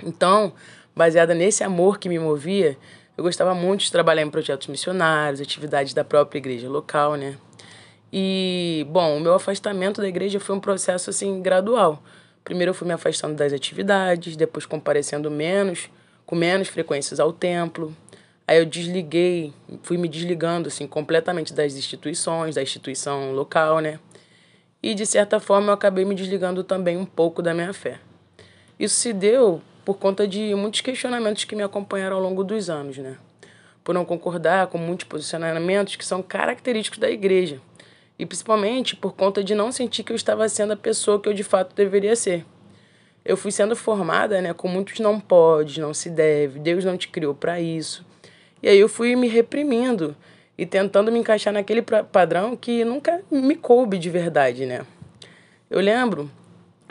Então, 0.04 0.54
baseada 0.96 1.34
nesse 1.34 1.64
amor 1.64 2.00
que 2.00 2.10
me 2.10 2.18
movia, 2.18 2.78
eu 3.16 3.24
gostava 3.24 3.54
muito 3.54 3.82
de 3.82 3.92
trabalhar 3.92 4.24
em 4.24 4.30
projetos 4.30 4.68
missionários, 4.68 5.42
atividades 5.42 5.94
da 5.94 6.04
própria 6.04 6.40
igreja 6.40 6.68
local, 6.68 7.16
né? 7.16 7.38
E, 8.12 8.88
bom, 8.90 9.18
o 9.18 9.20
meu 9.20 9.36
afastamento 9.36 10.02
da 10.02 10.08
igreja 10.08 10.40
foi 10.40 10.56
um 10.56 10.60
processo 10.60 11.10
assim 11.10 11.42
gradual 11.42 12.02
Primeiro 12.50 12.72
eu 12.72 12.74
fui 12.74 12.88
me 12.88 12.94
afastando 12.96 13.36
das 13.36 13.54
atividades, 13.54 14.36
depois 14.36 14.66
comparecendo 14.66 15.30
menos, 15.30 15.88
com 16.26 16.36
menos 16.36 16.68
frequências 16.68 17.20
ao 17.20 17.32
templo. 17.32 17.96
Aí 18.48 18.58
eu 18.58 18.66
desliguei, 18.66 19.54
fui 19.84 20.00
me 20.00 20.08
desligando 20.08 20.68
assim 20.68 20.88
completamente 20.88 21.54
das 21.54 21.76
instituições, 21.76 22.56
da 22.56 22.64
instituição 22.64 23.34
local, 23.34 23.82
né? 23.82 24.00
E 24.82 24.96
de 24.96 25.06
certa 25.06 25.40
forma 25.40 25.68
eu 25.68 25.74
acabei 25.74 26.04
me 26.06 26.16
desligando 26.16 26.64
também 26.64 26.98
um 26.98 27.06
pouco 27.06 27.40
da 27.44 27.54
minha 27.54 27.72
fé. 27.72 28.00
Isso 28.80 28.96
se 28.96 29.14
deu 29.14 29.62
por 29.86 30.00
conta 30.00 30.28
de 30.28 30.56
muitos 30.56 30.82
questionamentos 30.82 31.44
que 31.44 31.56
me 31.56 31.62
acompanharam 31.62 32.16
ao 32.16 32.24
longo 32.24 32.44
dos 32.44 32.68
anos, 32.68 32.98
né? 32.98 33.16
Por 33.84 33.94
não 33.94 34.04
concordar 34.04 34.66
com 34.66 34.80
muitos 34.80 35.06
posicionamentos 35.06 35.96
que 35.96 36.04
são 36.04 36.24
característicos 36.24 36.98
da 36.98 37.12
igreja 37.12 37.62
e 38.20 38.26
principalmente 38.26 38.98
por 38.98 39.14
conta 39.14 39.42
de 39.42 39.56
não 39.56 39.72
sentir 39.72 40.04
que 40.04 40.12
eu 40.12 40.16
estava 40.16 40.48
sendo 40.50 40.74
a 40.74 40.78
pessoa 40.78 41.22
que 41.22 41.30
eu 41.30 41.34
de 41.34 41.44
fato 41.44 41.74
deveria 41.74 42.18
ser. 42.18 42.46
Eu 43.24 43.38
fui 43.38 43.52
sendo 43.52 43.76
formada, 43.76 44.42
né, 44.42 44.54
com 44.54 44.68
muitos 44.68 45.00
não 45.00 45.20
pode, 45.20 45.80
não 45.80 45.94
se 45.94 46.10
deve, 46.10 46.60
Deus 46.60 46.84
não 46.84 46.98
te 46.98 47.08
criou 47.08 47.34
para 47.34 47.62
isso. 47.62 48.06
E 48.62 48.68
aí 48.68 48.78
eu 48.78 48.90
fui 48.90 49.16
me 49.16 49.30
reprimindo 49.30 50.16
e 50.58 50.66
tentando 50.66 51.10
me 51.10 51.20
encaixar 51.20 51.54
naquele 51.54 51.82
padrão 51.82 52.58
que 52.58 52.84
nunca 52.84 53.22
me 53.32 53.56
coube 53.56 53.98
de 53.98 54.10
verdade, 54.10 54.66
né? 54.66 54.86
Eu 55.70 55.80
lembro 55.80 56.30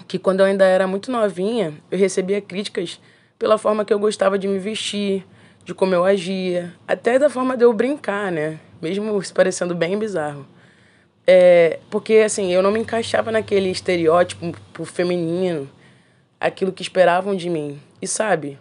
que 0.07 0.19
quando 0.19 0.41
eu 0.41 0.47
ainda 0.47 0.65
era 0.65 0.87
muito 0.87 1.11
novinha, 1.11 1.75
eu 1.91 1.99
recebia 1.99 2.41
críticas 2.41 2.99
pela 3.39 3.59
forma 3.59 3.85
que 3.85 3.93
eu 3.93 3.99
gostava 3.99 4.39
de 4.39 4.49
me 4.49 4.59
vestir, 4.59 5.27
de 5.65 5.75
como 5.75 5.95
eu 5.95 6.05
agia, 6.05 6.73
até 6.87 7.19
da 7.19 7.29
forma 7.29 7.55
de 7.55 7.65
eu 7.65 7.73
brincar, 7.75 8.33
né? 8.33 8.59
Mesmo 8.81 9.21
parecendo 9.35 9.75
bem 9.75 9.99
bizarro. 9.99 10.47
É, 11.31 11.79
porque, 11.91 12.15
assim, 12.15 12.51
eu 12.51 12.63
não 12.63 12.71
me 12.71 12.81
encaixava 12.81 13.31
naquele 13.31 13.69
estereótipo 13.69 14.51
pro 14.73 14.87
feminino, 14.87 15.69
aquilo 16.41 16.73
que 16.73 16.81
esperavam 16.81 17.37
de 17.37 17.51
mim. 17.51 17.79
E 18.01 18.07
sabe, 18.09 18.59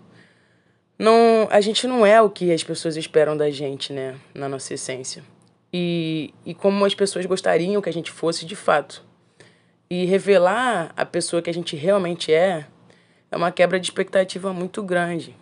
não, 1.00 1.48
a 1.50 1.62
gente 1.62 1.88
não 1.88 2.06
é 2.06 2.22
o 2.22 2.30
que 2.30 2.52
as 2.52 2.66
pessoas 2.66 2.98
esperam 2.98 3.38
da 3.38 3.50
gente, 3.50 3.94
né, 3.94 4.18
na 4.36 4.50
nossa 4.50 4.74
essência. 4.74 5.24
E, 5.72 6.34
e 6.46 6.54
como 6.54 6.84
as 6.84 6.94
pessoas 6.94 7.26
gostariam 7.26 7.82
que 7.82 7.88
a 7.88 7.94
gente 7.94 8.12
fosse 8.12 8.46
de 8.46 8.56
fato. 8.56 9.02
E 9.90 10.04
revelar 10.04 10.92
a 10.98 11.06
pessoa 11.06 11.42
que 11.42 11.50
a 11.50 11.54
gente 11.54 11.74
realmente 11.78 12.34
é 12.34 12.66
é 13.32 13.38
uma 13.38 13.52
quebra 13.52 13.80
de 13.80 13.86
expectativa 13.86 14.52
muito 14.52 14.84
grande, 14.84 15.34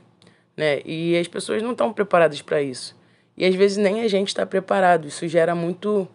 né? 0.55 0.79
E 0.85 1.17
as 1.17 1.27
pessoas 1.27 1.63
não 1.63 1.71
estão 1.71 1.91
preparadas 1.91 2.41
para 2.41 2.61
isso. 2.61 2.95
E 3.35 3.45
às 3.45 3.55
vezes 3.55 3.77
nem 3.77 4.01
a 4.01 4.07
gente 4.07 4.27
está 4.27 4.45
preparado. 4.45 5.07
Isso 5.07 5.27
gera 5.27 5.55
muito 5.55 6.07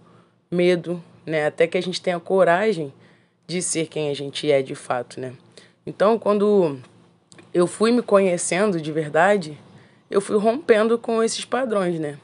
medo, 0.50 1.02
né? 1.24 1.46
Até 1.46 1.66
que 1.66 1.78
a 1.78 1.82
gente 1.82 2.00
tenha 2.00 2.18
coragem 2.18 2.92
de 3.46 3.62
ser 3.62 3.86
quem 3.86 4.10
a 4.10 4.14
gente 4.14 4.50
é 4.50 4.62
de 4.62 4.74
fato, 4.74 5.20
né? 5.20 5.32
Então, 5.86 6.18
quando 6.18 6.78
eu 7.52 7.66
fui 7.66 7.92
me 7.92 8.02
conhecendo 8.02 8.80
de 8.80 8.92
verdade, 8.92 9.56
eu 10.10 10.20
fui 10.20 10.36
rompendo 10.36 10.98
com 10.98 11.22
esses 11.22 11.44
padrões, 11.44 11.98
né? 11.98 12.18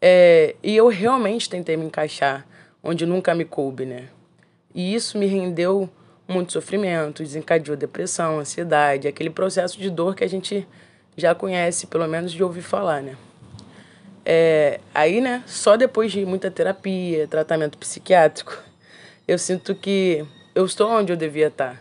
É, 0.00 0.54
e 0.62 0.76
eu 0.76 0.88
realmente 0.88 1.48
tentei 1.48 1.76
me 1.76 1.86
encaixar 1.86 2.46
onde 2.82 3.04
nunca 3.04 3.34
me 3.34 3.44
coube, 3.44 3.84
né? 3.84 4.08
E 4.74 4.94
isso 4.94 5.18
me 5.18 5.26
rendeu 5.26 5.88
muito 6.28 6.52
sofrimento, 6.52 7.22
desencadeou 7.22 7.76
depressão, 7.76 8.38
ansiedade, 8.40 9.08
aquele 9.08 9.30
processo 9.30 9.78
de 9.78 9.90
dor 9.90 10.14
que 10.14 10.24
a 10.24 10.28
gente 10.28 10.66
já 11.16 11.34
conhece, 11.34 11.86
pelo 11.86 12.06
menos 12.06 12.32
de 12.32 12.42
ouvir 12.42 12.62
falar, 12.62 13.02
né? 13.02 13.16
É, 14.28 14.80
aí, 14.92 15.20
né, 15.20 15.44
só 15.46 15.76
depois 15.76 16.10
de 16.10 16.26
muita 16.26 16.50
terapia, 16.50 17.28
tratamento 17.28 17.78
psiquiátrico, 17.78 18.60
eu 19.28 19.38
sinto 19.38 19.72
que 19.72 20.26
eu 20.52 20.64
estou 20.64 20.90
onde 20.90 21.12
eu 21.12 21.16
devia 21.16 21.46
estar. 21.46 21.80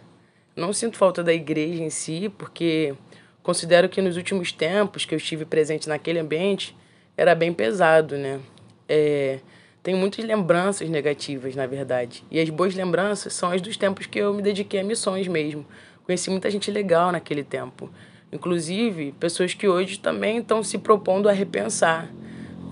Não 0.55 0.71
sinto 0.71 0.95
falta 0.95 1.23
da 1.23 1.33
igreja 1.33 1.81
em 1.81 1.89
si, 1.89 2.31
porque 2.37 2.93
considero 3.41 3.89
que 3.89 3.99
nos 3.99 4.15
últimos 4.15 4.51
tempos 4.51 5.05
que 5.05 5.15
eu 5.15 5.17
estive 5.17 5.43
presente 5.43 5.89
naquele 5.89 6.19
ambiente 6.19 6.77
era 7.17 7.33
bem 7.33 7.51
pesado, 7.51 8.15
né? 8.15 8.39
É, 8.87 9.39
tem 9.81 9.95
muitas 9.95 10.23
lembranças 10.23 10.87
negativas, 10.87 11.55
na 11.55 11.65
verdade. 11.65 12.23
E 12.29 12.39
as 12.39 12.49
boas 12.51 12.75
lembranças 12.75 13.33
são 13.33 13.49
as 13.49 13.59
dos 13.59 13.75
tempos 13.75 14.05
que 14.05 14.19
eu 14.19 14.31
me 14.35 14.43
dediquei 14.43 14.81
a 14.81 14.83
missões 14.83 15.27
mesmo. 15.27 15.65
Conheci 16.03 16.29
muita 16.29 16.51
gente 16.51 16.69
legal 16.69 17.11
naquele 17.11 17.43
tempo. 17.43 17.89
Inclusive, 18.31 19.13
pessoas 19.13 19.55
que 19.55 19.67
hoje 19.67 19.97
também 19.97 20.37
estão 20.37 20.61
se 20.61 20.77
propondo 20.77 21.27
a 21.27 21.31
repensar 21.31 22.07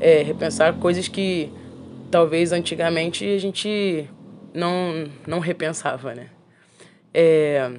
é, 0.04 0.22
repensar 0.22 0.78
coisas 0.80 1.08
que 1.08 1.50
talvez 2.12 2.52
antigamente 2.52 3.26
a 3.26 3.40
gente 3.40 4.06
não, 4.54 5.10
não 5.26 5.40
repensava, 5.40 6.14
né? 6.14 6.28
É, 7.14 7.72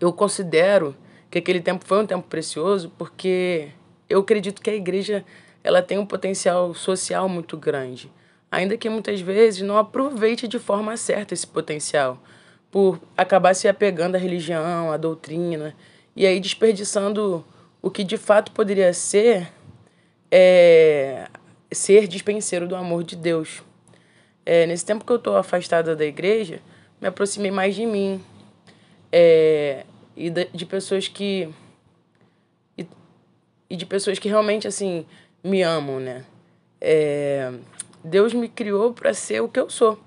eu 0.00 0.12
considero 0.12 0.96
que 1.30 1.38
aquele 1.38 1.60
tempo 1.60 1.84
foi 1.86 2.02
um 2.02 2.06
tempo 2.06 2.26
precioso 2.26 2.92
porque 2.98 3.68
eu 4.10 4.18
acredito 4.18 4.60
que 4.60 4.70
a 4.70 4.74
igreja 4.74 5.24
ela 5.62 5.80
tem 5.80 5.98
um 5.98 6.04
potencial 6.04 6.74
social 6.74 7.28
muito 7.28 7.56
grande, 7.56 8.10
ainda 8.50 8.76
que 8.76 8.90
muitas 8.90 9.20
vezes 9.20 9.62
não 9.62 9.78
aproveite 9.78 10.48
de 10.48 10.58
forma 10.58 10.96
certa 10.96 11.32
esse 11.32 11.46
potencial, 11.46 12.20
por 12.72 13.00
acabar 13.16 13.54
se 13.54 13.68
apegando 13.68 14.16
à 14.16 14.18
religião, 14.18 14.90
à 14.90 14.96
doutrina, 14.96 15.76
e 16.16 16.26
aí 16.26 16.40
desperdiçando 16.40 17.44
o 17.80 17.88
que 17.88 18.02
de 18.02 18.16
fato 18.16 18.50
poderia 18.50 18.92
ser 18.92 19.52
é, 20.28 21.28
ser 21.72 22.06
dispenseiro 22.06 22.66
do 22.66 22.76
amor 22.76 23.04
de 23.04 23.16
Deus. 23.16 23.62
É, 24.44 24.66
nesse 24.66 24.84
tempo 24.84 25.04
que 25.04 25.12
eu 25.12 25.16
estou 25.16 25.36
afastada 25.36 25.94
da 25.94 26.04
igreja, 26.04 26.60
me 27.00 27.08
aproximei 27.08 27.50
mais 27.50 27.74
de 27.74 27.86
mim 27.86 28.22
é, 29.10 29.84
e 30.16 30.30
de, 30.30 30.66
pessoas 30.66 31.08
que 31.08 31.48
e, 32.76 32.86
e, 33.70 33.76
de 33.76 33.86
pessoas 33.86 34.18
que 34.18 34.28
realmente 34.28 34.66
assim 34.66 35.06
me 35.42 35.62
amam, 35.62 36.00
né? 36.00 36.24
É, 36.80 37.52
Deus 38.02 38.34
me 38.34 38.48
criou 38.48 38.92
para 38.92 39.14
ser 39.14 39.40
o 39.40 39.48
que 39.48 39.60
eu 39.60 39.70
sou 39.70 39.98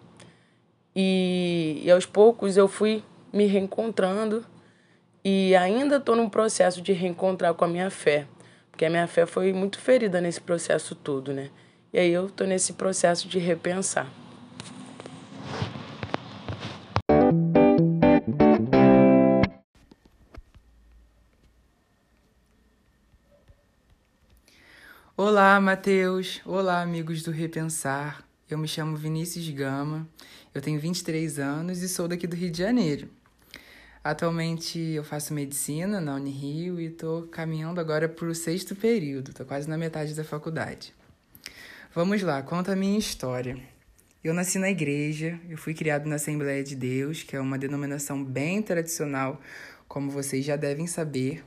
e, 0.95 1.81
e 1.84 1.91
aos 1.91 2.05
poucos 2.05 2.55
eu 2.55 2.67
fui 2.67 3.03
me 3.34 3.45
reencontrando 3.45 4.45
e 5.24 5.55
ainda 5.55 5.98
estou 5.98 6.15
num 6.15 6.29
processo 6.29 6.81
de 6.81 6.93
reencontrar 6.93 7.53
com 7.53 7.65
a 7.65 7.67
minha 7.67 7.89
fé, 7.89 8.25
porque 8.75 8.84
a 8.84 8.89
minha 8.89 9.08
fé 9.08 9.25
foi 9.25 9.53
muito 9.53 9.79
ferida 9.79 10.20
nesse 10.20 10.41
processo 10.41 10.94
todo, 10.96 11.32
né? 11.32 11.50
E 11.94 11.98
aí 11.98 12.12
eu 12.12 12.25
estou 12.25 12.46
nesse 12.46 12.74
processo 12.74 13.25
de 13.25 13.39
repensar. 13.39 14.12
Olá, 25.15 25.58
Matheus. 25.62 26.41
Olá, 26.46 26.82
amigos 26.82 27.24
do 27.24 27.32
Repensar. 27.32 28.25
Eu 28.50 28.58
me 28.58 28.67
chamo 28.67 28.98
Vinícius 28.98 29.50
Gama, 29.51 30.05
eu 30.53 30.62
tenho 30.62 30.77
23 30.82 31.39
anos 31.39 31.82
e 31.82 31.88
sou 31.88 32.10
daqui 32.10 32.27
do 32.27 32.36
Rio 32.36 32.51
de 32.51 32.58
Janeiro. 32.58 33.10
Atualmente 34.05 34.77
eu 34.77 35.03
faço 35.03 35.33
medicina 35.33 36.00
na 36.00 36.13
Unirio 36.13 36.79
e 36.79 36.85
estou 36.85 37.24
caminhando 37.24 37.81
agora 37.81 38.07
para 38.07 38.27
o 38.27 38.35
sexto 38.35 38.75
período, 38.75 39.31
estou 39.31 39.43
quase 39.47 39.67
na 39.67 39.79
metade 39.79 40.13
da 40.13 40.24
faculdade. 40.24 40.93
Vamos 41.91 42.21
lá, 42.21 42.39
conta 42.43 42.74
a 42.74 42.75
minha 42.75 43.00
história. 43.00 43.57
Eu 44.24 44.31
nasci 44.31 44.59
na 44.59 44.69
igreja, 44.69 45.39
eu 45.50 45.57
fui 45.57 45.74
criado 45.74 46.05
na 46.05 46.17
Assembleia 46.17 46.63
de 46.63 46.75
Deus, 46.75 47.24
que 47.24 47.35
é 47.35 47.39
uma 47.39 47.57
denominação 47.57 48.24
bem 48.24 48.62
tradicional, 48.62 49.41
como 49.88 50.12
vocês 50.12 50.45
já 50.45 50.55
devem 50.55 50.85
saber. 50.85 51.43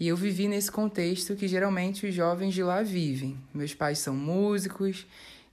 E 0.00 0.08
eu 0.08 0.16
vivi 0.16 0.48
nesse 0.48 0.72
contexto 0.72 1.36
que 1.36 1.46
geralmente 1.46 2.04
os 2.04 2.12
jovens 2.12 2.52
de 2.52 2.64
lá 2.64 2.82
vivem. 2.82 3.38
Meus 3.54 3.74
pais 3.74 4.00
são 4.00 4.12
músicos, 4.12 5.06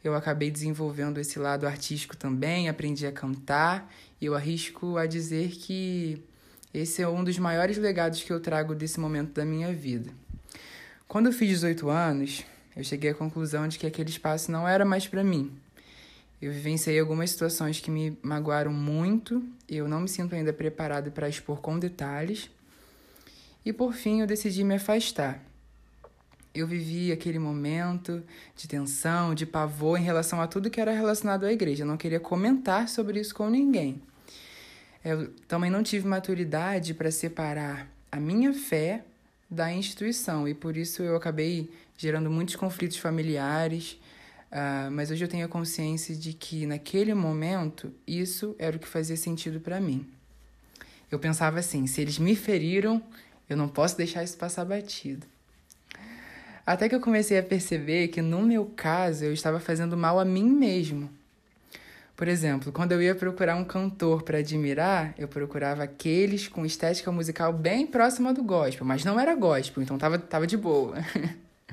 eu 0.03 0.15
acabei 0.15 0.49
desenvolvendo 0.49 1.19
esse 1.19 1.37
lado 1.37 1.67
artístico 1.67 2.17
também, 2.17 2.67
aprendi 2.67 3.05
a 3.05 3.11
cantar 3.11 3.87
e 4.23 4.25
eu 4.25 4.35
arrisco 4.35 4.97
a 4.97 5.05
dizer 5.05 5.49
que 5.49 6.23
esse 6.73 7.01
é 7.01 7.07
um 7.09 7.25
dos 7.25 7.37
maiores 7.37 7.77
legados 7.77 8.23
que 8.23 8.31
eu 8.31 8.39
trago 8.39 8.73
desse 8.73 8.97
momento 8.97 9.33
da 9.33 9.43
minha 9.43 9.73
vida. 9.73 10.11
Quando 11.09 11.25
eu 11.25 11.33
fiz 11.33 11.49
18 11.49 11.89
anos, 11.89 12.45
eu 12.73 12.85
cheguei 12.85 13.09
à 13.09 13.13
conclusão 13.13 13.67
de 13.67 13.77
que 13.77 13.85
aquele 13.85 14.09
espaço 14.09 14.49
não 14.49 14.65
era 14.65 14.85
mais 14.85 15.05
para 15.07 15.25
mim. 15.25 15.51
Eu 16.41 16.53
vivenciei 16.53 16.97
algumas 17.01 17.31
situações 17.31 17.81
que 17.81 17.91
me 17.91 18.17
magoaram 18.23 18.71
muito, 18.71 19.43
eu 19.67 19.89
não 19.89 19.99
me 19.99 20.07
sinto 20.07 20.33
ainda 20.33 20.53
preparado 20.53 21.11
para 21.11 21.27
expor 21.27 21.59
com 21.59 21.77
detalhes. 21.77 22.49
E 23.65 23.73
por 23.73 23.93
fim, 23.93 24.21
eu 24.21 24.27
decidi 24.27 24.63
me 24.63 24.75
afastar. 24.75 25.43
Eu 26.55 26.65
vivi 26.65 27.11
aquele 27.11 27.39
momento 27.39 28.23
de 28.55 28.69
tensão, 28.69 29.35
de 29.35 29.45
pavor 29.45 29.99
em 29.99 30.03
relação 30.03 30.39
a 30.39 30.47
tudo 30.47 30.69
que 30.69 30.79
era 30.79 30.93
relacionado 30.93 31.45
à 31.45 31.51
igreja. 31.51 31.83
Eu 31.83 31.87
não 31.87 31.97
queria 31.97 32.21
comentar 32.21 32.87
sobre 32.87 33.19
isso 33.19 33.35
com 33.35 33.49
ninguém. 33.49 34.01
Eu 35.03 35.29
também 35.47 35.69
não 35.69 35.83
tive 35.83 36.07
maturidade 36.07 36.93
para 36.93 37.11
separar 37.11 37.89
a 38.11 38.19
minha 38.19 38.53
fé 38.53 39.03
da 39.49 39.71
instituição 39.71 40.47
e 40.47 40.53
por 40.53 40.77
isso 40.77 41.03
eu 41.03 41.15
acabei 41.15 41.69
gerando 41.97 42.29
muitos 42.29 42.55
conflitos 42.55 42.97
familiares. 42.97 43.99
Uh, 44.51 44.91
mas 44.91 45.09
hoje 45.11 45.23
eu 45.23 45.27
tenho 45.27 45.45
a 45.45 45.49
consciência 45.49 46.15
de 46.15 46.31
que 46.31 46.65
naquele 46.65 47.13
momento 47.13 47.91
isso 48.07 48.55
era 48.59 48.77
o 48.77 48.79
que 48.79 48.87
fazia 48.87 49.17
sentido 49.17 49.59
para 49.59 49.81
mim. 49.81 50.07
Eu 51.11 51.19
pensava 51.19 51.59
assim: 51.59 51.85
se 51.85 52.01
eles 52.01 52.17
me 52.17 52.35
feriram, 52.35 53.01
eu 53.49 53.57
não 53.57 53.67
posso 53.67 53.97
deixar 53.97 54.23
isso 54.23 54.37
passar 54.37 54.63
batido. 54.63 55.25
Até 56.65 56.87
que 56.87 56.95
eu 56.95 57.01
comecei 57.01 57.37
a 57.37 57.43
perceber 57.43 58.07
que 58.07 58.21
no 58.21 58.41
meu 58.41 58.65
caso 58.75 59.25
eu 59.25 59.33
estava 59.33 59.59
fazendo 59.59 59.97
mal 59.97 60.17
a 60.17 60.23
mim 60.23 60.49
mesmo. 60.49 61.09
Por 62.15 62.27
exemplo, 62.27 62.71
quando 62.71 62.91
eu 62.91 63.01
ia 63.01 63.15
procurar 63.15 63.55
um 63.55 63.63
cantor 63.63 64.21
para 64.21 64.37
admirar, 64.37 65.15
eu 65.17 65.27
procurava 65.27 65.83
aqueles 65.83 66.47
com 66.47 66.63
estética 66.63 67.11
musical 67.11 67.51
bem 67.51 67.87
próxima 67.87 68.31
do 68.31 68.43
gospel, 68.43 68.85
mas 68.85 69.03
não 69.03 69.19
era 69.19 69.33
gospel, 69.33 69.81
então 69.81 69.97
tava, 69.97 70.19
tava 70.19 70.45
de 70.45 70.55
boa. 70.55 70.95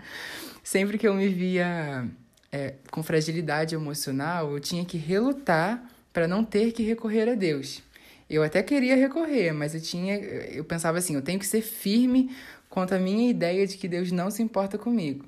Sempre 0.64 0.96
que 0.96 1.06
eu 1.06 1.12
me 1.12 1.28
via 1.28 2.08
é, 2.50 2.74
com 2.90 3.02
fragilidade 3.02 3.74
emocional, 3.74 4.52
eu 4.52 4.60
tinha 4.60 4.84
que 4.84 4.96
relutar 4.96 5.82
para 6.12 6.26
não 6.26 6.42
ter 6.42 6.72
que 6.72 6.82
recorrer 6.82 7.28
a 7.28 7.34
Deus. 7.34 7.82
Eu 8.28 8.42
até 8.42 8.62
queria 8.62 8.96
recorrer, 8.96 9.52
mas 9.52 9.74
eu 9.74 9.80
tinha, 9.80 10.16
eu 10.16 10.64
pensava 10.64 10.98
assim, 10.98 11.14
eu 11.14 11.22
tenho 11.22 11.38
que 11.38 11.46
ser 11.46 11.60
firme 11.60 12.34
quanto 12.68 12.94
à 12.94 12.98
minha 12.98 13.28
ideia 13.28 13.66
de 13.66 13.76
que 13.76 13.88
Deus 13.88 14.10
não 14.10 14.30
se 14.30 14.42
importa 14.42 14.78
comigo. 14.78 15.26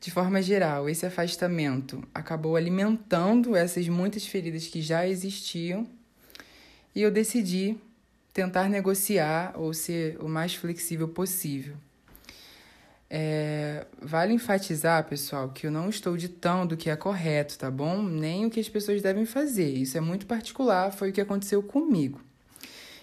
De 0.00 0.10
forma 0.10 0.40
geral, 0.40 0.88
esse 0.88 1.04
afastamento 1.04 2.02
acabou 2.14 2.56
alimentando 2.56 3.56
essas 3.56 3.88
muitas 3.88 4.26
feridas 4.26 4.66
que 4.66 4.80
já 4.80 5.06
existiam 5.06 5.86
e 6.94 7.02
eu 7.02 7.10
decidi 7.10 7.76
tentar 8.32 8.68
negociar 8.68 9.54
ou 9.56 9.74
ser 9.74 10.16
o 10.20 10.28
mais 10.28 10.54
flexível 10.54 11.08
possível. 11.08 11.74
É, 13.10 13.86
vale 14.00 14.34
enfatizar, 14.34 15.02
pessoal, 15.08 15.48
que 15.48 15.66
eu 15.66 15.70
não 15.70 15.88
estou 15.88 16.16
ditando 16.16 16.74
o 16.74 16.78
que 16.78 16.90
é 16.90 16.96
correto, 16.96 17.58
tá 17.58 17.70
bom? 17.70 18.02
Nem 18.02 18.46
o 18.46 18.50
que 18.50 18.60
as 18.60 18.68
pessoas 18.68 19.02
devem 19.02 19.26
fazer. 19.26 19.68
Isso 19.68 19.96
é 19.96 20.00
muito 20.00 20.26
particular, 20.26 20.92
foi 20.92 21.10
o 21.10 21.12
que 21.12 21.20
aconteceu 21.20 21.62
comigo 21.62 22.20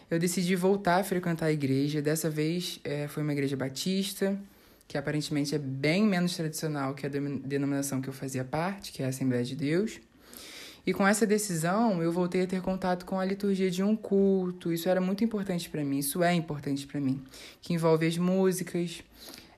eu 0.10 0.20
decidi 0.20 0.56
voltar 0.56 0.98
a 0.98 1.04
frequentar 1.04 1.48
a 1.48 1.52
igreja. 1.52 2.02
Dessa 2.02 2.30
vez 2.30 2.80
é, 2.84 3.08
foi 3.08 3.24
uma 3.24 3.34
igreja 3.34 3.58
batista, 3.58 4.38
que 4.88 4.98
aparentemente 4.98 5.56
é 5.56 5.60
bem 5.60 6.04
menos 6.04 6.36
tradicional 6.36 6.94
que 6.94 7.06
a 7.06 7.10
denominação 7.10 8.02
que 8.02 8.08
eu 8.08 8.14
fazia 8.14 8.44
parte, 8.44 8.92
que 8.92 9.02
é 9.02 9.06
a 9.06 9.10
Assembleia 9.10 9.44
de 9.44 9.56
Deus. 9.56 10.00
E 10.86 10.94
com 10.94 11.08
essa 11.08 11.26
decisão, 11.26 12.04
eu 12.04 12.12
voltei 12.12 12.44
a 12.44 12.48
ter 12.48 12.62
contato 12.62 13.06
com 13.06 13.20
a 13.20 13.26
liturgia 13.26 13.72
de 13.72 13.82
um 13.82 13.96
culto. 13.96 14.72
Isso 14.72 14.88
era 14.88 15.02
muito 15.02 15.24
importante 15.24 15.68
para 15.68 15.84
mim, 15.84 15.98
isso 15.98 16.22
é 16.22 16.34
importante 16.34 16.86
para 16.86 17.02
mim, 17.02 17.24
que 17.62 17.74
envolve 17.74 18.06
as 18.06 18.18
músicas. 18.18 19.04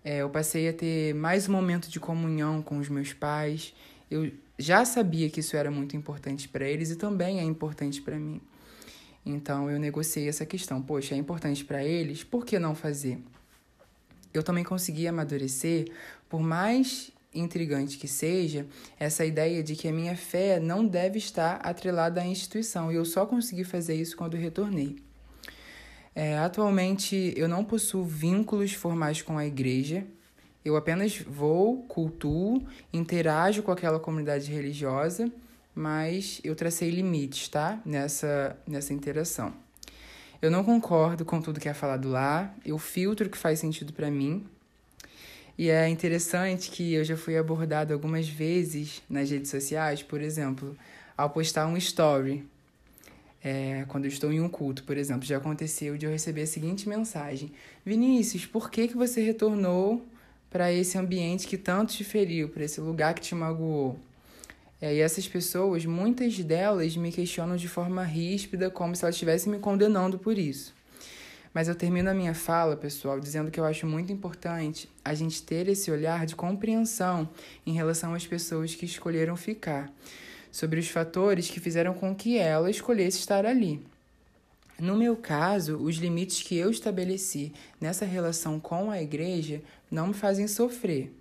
É, 0.05 0.19
eu 0.19 0.29
passei 0.29 0.69
a 0.69 0.73
ter 0.73 1.13
mais 1.13 1.49
um 1.49 1.51
momento 1.51 1.89
de 1.89 1.99
comunhão 1.99 2.61
com 2.61 2.77
os 2.77 2.87
meus 2.87 3.11
pais. 3.11 3.73
Eu 4.09 4.31
já 4.57 4.85
sabia 4.85 5.29
que 5.29 5.41
isso 5.41 5.57
era 5.57 5.69
muito 5.69 5.97
importante 5.97 6.47
para 6.47 6.65
eles 6.65 6.91
e 6.91 6.95
também 6.95 7.39
é 7.39 7.43
importante 7.43 8.01
para 8.01 8.17
mim. 8.17 8.39
Então 9.25 9.69
eu 9.69 9.77
negociei 9.77 10.29
essa 10.29 10.45
questão. 10.45 10.81
Poxa, 10.81 11.13
é 11.13 11.17
importante 11.17 11.65
para 11.65 11.83
eles, 11.83 12.23
por 12.23 12.45
que 12.45 12.57
não 12.57 12.73
fazer? 12.73 13.21
Eu 14.37 14.43
também 14.43 14.63
consegui 14.63 15.07
amadurecer, 15.07 15.91
por 16.29 16.41
mais 16.41 17.11
intrigante 17.33 17.97
que 17.97 18.07
seja, 18.07 18.65
essa 18.99 19.25
ideia 19.25 19.61
de 19.61 19.75
que 19.75 19.87
a 19.87 19.91
minha 19.91 20.15
fé 20.15 20.59
não 20.59 20.85
deve 20.85 21.17
estar 21.17 21.55
atrelada 21.57 22.21
à 22.21 22.25
instituição. 22.25 22.91
E 22.91 22.95
eu 22.95 23.05
só 23.05 23.25
consegui 23.25 23.63
fazer 23.63 23.95
isso 23.95 24.15
quando 24.15 24.37
retornei. 24.37 24.97
É, 26.15 26.37
atualmente 26.37 27.33
eu 27.35 27.47
não 27.47 27.63
possuo 27.63 28.03
vínculos 28.03 28.73
formais 28.73 29.21
com 29.21 29.37
a 29.37 29.45
igreja. 29.45 30.03
Eu 30.65 30.75
apenas 30.75 31.19
vou, 31.19 31.83
cultuo, 31.83 32.65
interajo 32.91 33.61
com 33.61 33.71
aquela 33.71 33.99
comunidade 33.99 34.51
religiosa 34.51 35.31
mas 35.77 36.41
eu 36.43 36.55
tracei 36.55 36.89
limites, 36.89 37.47
tá? 37.49 37.79
Nessa, 37.85 38.57
nessa 38.67 38.93
interação. 38.93 39.53
Eu 40.39 40.51
não 40.51 40.63
concordo 40.63 41.25
com 41.25 41.41
tudo 41.41 41.59
que 41.59 41.67
é 41.67 41.73
falado 41.73 42.09
lá, 42.09 42.53
eu 42.63 42.77
filtro 42.77 43.25
o 43.25 43.29
que 43.29 43.37
faz 43.37 43.59
sentido 43.59 43.91
para 43.91 44.11
mim. 44.11 44.45
E 45.57 45.69
é 45.69 45.89
interessante 45.89 46.69
que 46.69 46.93
eu 46.93 47.03
já 47.03 47.17
fui 47.17 47.35
abordado 47.35 47.91
algumas 47.91 48.29
vezes 48.29 49.01
nas 49.09 49.31
redes 49.31 49.49
sociais, 49.49 50.03
por 50.03 50.21
exemplo, 50.21 50.77
ao 51.17 51.31
postar 51.31 51.65
um 51.65 51.75
story. 51.77 52.45
É, 53.43 53.85
quando 53.87 54.05
eu 54.05 54.09
estou 54.09 54.31
em 54.31 54.39
um 54.39 54.47
culto, 54.47 54.83
por 54.83 54.95
exemplo, 54.97 55.25
já 55.25 55.37
aconteceu 55.37 55.97
de 55.97 56.05
eu 56.05 56.11
receber 56.11 56.43
a 56.43 56.47
seguinte 56.47 56.87
mensagem: 56.87 57.51
Vinícius, 57.83 58.45
por 58.45 58.69
que, 58.69 58.87
que 58.87 58.95
você 58.95 59.23
retornou 59.23 60.05
para 60.51 60.71
esse 60.71 60.97
ambiente 60.97 61.47
que 61.47 61.57
tanto 61.57 61.93
te 61.93 62.03
feriu, 62.03 62.49
para 62.49 62.63
esse 62.63 62.79
lugar 62.79 63.15
que 63.15 63.21
te 63.21 63.33
magoou? 63.33 63.99
É, 64.79 64.93
e 64.93 64.99
essas 64.99 65.27
pessoas, 65.27 65.85
muitas 65.85 66.37
delas 66.39 66.95
me 66.95 67.11
questionam 67.11 67.55
de 67.55 67.67
forma 67.67 68.03
ríspida, 68.03 68.69
como 68.69 68.95
se 68.95 69.03
elas 69.03 69.15
estivessem 69.15 69.51
me 69.51 69.59
condenando 69.59 70.19
por 70.19 70.37
isso. 70.37 70.75
Mas 71.53 71.67
eu 71.67 71.73
termino 71.73 72.09
a 72.09 72.13
minha 72.13 72.35
fala, 72.35 72.77
pessoal, 72.77 73.19
dizendo 73.19 73.49
que 73.49 73.59
eu 73.59 73.65
acho 73.65 73.87
muito 73.87 74.11
importante 74.13 74.87
a 75.03 75.15
gente 75.15 75.41
ter 75.41 75.67
esse 75.67 75.89
olhar 75.89 76.25
de 76.25 76.35
compreensão 76.35 77.27
em 77.65 77.73
relação 77.73 78.13
às 78.13 78.27
pessoas 78.27 78.75
que 78.75 78.85
escolheram 78.85 79.35
ficar. 79.35 79.91
sobre 80.51 80.79
os 80.79 80.89
fatores 80.89 81.49
que 81.49 81.59
fizeram 81.59 81.93
com 81.93 82.15
que 82.15 82.37
ela 82.37 82.69
escolhesse 82.71 83.19
estar 83.19 83.45
ali. 83.45 83.85
No 84.79 84.95
meu 84.95 85.15
caso, 85.15 85.77
os 85.77 85.97
limites 85.97 86.41
que 86.41 86.55
eu 86.55 86.69
estabeleci 86.71 87.51
nessa 87.79 88.05
relação 88.05 88.59
com 88.59 88.89
a 88.89 89.01
igreja 89.01 89.61
não 89.89 90.07
me 90.07 90.13
fazem 90.13 90.47
sofrer. 90.47 91.11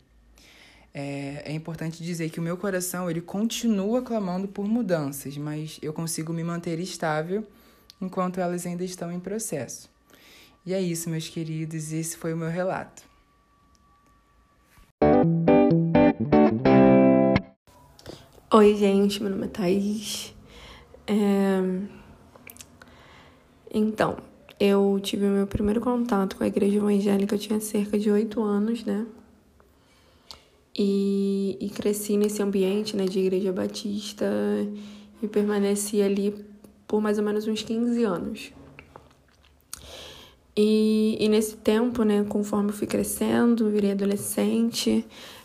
É, 0.98 1.42
é, 1.44 1.52
importante 1.52 2.02
dizer 2.02 2.30
que 2.30 2.40
o 2.40 2.42
meu 2.42 2.56
coração 2.56 3.11
ele 3.11 3.20
continua 3.20 4.00
clamando 4.00 4.48
por 4.48 4.66
mudanças, 4.66 5.37
mas 5.37 5.78
eu 5.82 5.92
consigo 5.92 6.32
me 6.32 6.42
manter 6.42 6.80
estável 6.80 7.46
enquanto 8.00 8.40
elas 8.40 8.64
ainda 8.64 8.82
estão 8.82 9.12
em 9.12 9.20
processo. 9.20 9.90
E 10.64 10.72
é 10.72 10.80
isso, 10.80 11.11
meus 11.11 11.28
queridos, 11.28 11.92
esse 11.92 12.16
foi 12.16 12.32
o 12.32 12.37
meu 12.38 12.48
relato. 12.48 13.02
Oi, 18.54 18.74
gente, 18.76 19.22
meu 19.22 19.32
nome 19.32 19.44
é 19.44 19.48
Thaís. 19.48 20.35
É... 21.06 21.61
Então, 23.70 24.16
eu 24.59 24.98
tive 25.02 25.26
o 25.26 25.30
meu 25.30 25.46
primeiro 25.46 25.82
contato 25.82 26.37
com 26.37 26.44
a 26.44 26.46
igreja 26.46 26.78
evangélica, 26.78 27.35
eu 27.35 27.38
tinha 27.38 27.61
cerca 27.61 27.98
de 27.98 28.11
oito 28.11 28.42
anos, 28.42 28.82
né? 28.82 29.06
E, 30.79 31.57
e 31.59 31.71
cresci 31.71 32.17
nesse 32.17 32.43
ambiente, 32.43 32.97
né, 32.97 33.07
de 33.07 33.19
igreja 33.19 33.51
batista 33.51 34.27
e 35.23 35.27
permaneci 35.27 36.03
ali 36.03 36.35
por 36.87 37.01
mais 37.01 37.19
ou 37.19 37.25
menos 37.25 37.47
uns 37.47 37.62
15 37.62 38.05
anos. 38.05 38.53
E, 40.55 41.17
e 41.19 41.29
nesse 41.29 41.57
tempo, 41.57 42.03
né, 42.03 42.25
conforme 42.29 42.71
eu 42.71 42.75
fui 42.75 42.87
crescendo, 42.87 43.71
virei 43.71 43.93
adolescente, 43.93 45.05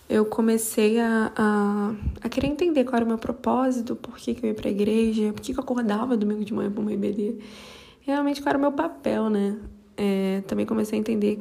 eu 0.10 0.26
comecei 0.26 1.00
a, 1.00 1.32
a, 1.36 1.96
a, 2.22 2.30
querer 2.30 2.48
entender 2.48 2.84
qual 2.84 2.98
era 2.98 3.06
o 3.06 3.08
meu 3.08 3.18
propósito, 3.18 3.96
por 3.96 4.18
que, 4.18 4.34
que 4.34 4.46
eu 4.46 4.50
ia 4.50 4.54
pra 4.54 4.70
igreja, 4.70 5.32
por 5.34 5.42
que, 5.42 5.54
que 5.54 5.60
eu 5.60 5.64
acordava 5.64 6.18
domingo 6.18 6.44
de 6.44 6.54
manhã 6.54 6.70
pra 6.70 6.82
uma 6.82 6.92
IBD 6.92 7.38
realmente 8.02 8.42
qual 8.42 8.50
era 8.50 8.58
o 8.58 8.62
meu 8.62 8.72
papel, 8.72 9.30
né? 9.30 9.58
É, 9.96 10.42
também 10.48 10.66
comecei 10.66 10.98
a 10.98 11.00
entender 11.00 11.40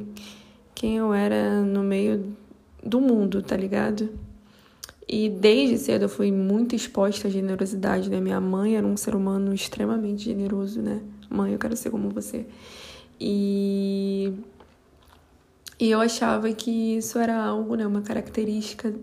quem 0.75 0.97
eu 0.97 1.13
era 1.13 1.61
no 1.61 1.83
meio 1.83 2.35
do 2.83 2.99
mundo, 2.99 3.41
tá 3.41 3.55
ligado? 3.55 4.09
E 5.07 5.29
desde 5.29 5.77
cedo 5.77 6.03
eu 6.03 6.09
fui 6.09 6.31
muito 6.31 6.75
exposta 6.75 7.27
à 7.27 7.31
generosidade, 7.31 8.09
né? 8.09 8.19
Minha 8.19 8.39
mãe 8.39 8.77
era 8.77 8.85
um 8.85 8.95
ser 8.95 9.15
humano 9.15 9.53
extremamente 9.53 10.23
generoso, 10.23 10.81
né? 10.81 11.01
Mãe, 11.29 11.51
eu 11.53 11.59
quero 11.59 11.75
ser 11.75 11.89
como 11.89 12.09
você. 12.09 12.45
E 13.19 14.33
e 15.79 15.89
eu 15.89 15.99
achava 15.99 16.51
que 16.53 16.97
isso 16.97 17.17
era 17.17 17.43
algo, 17.43 17.73
né, 17.73 17.87
uma 17.87 18.03
característica 18.03 18.93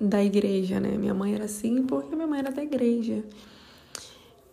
da 0.00 0.24
igreja, 0.24 0.80
né? 0.80 0.96
Minha 0.96 1.12
mãe 1.12 1.34
era 1.34 1.44
assim 1.44 1.84
porque 1.84 2.16
minha 2.16 2.26
mãe 2.26 2.40
era 2.40 2.50
da 2.50 2.62
igreja 2.62 3.22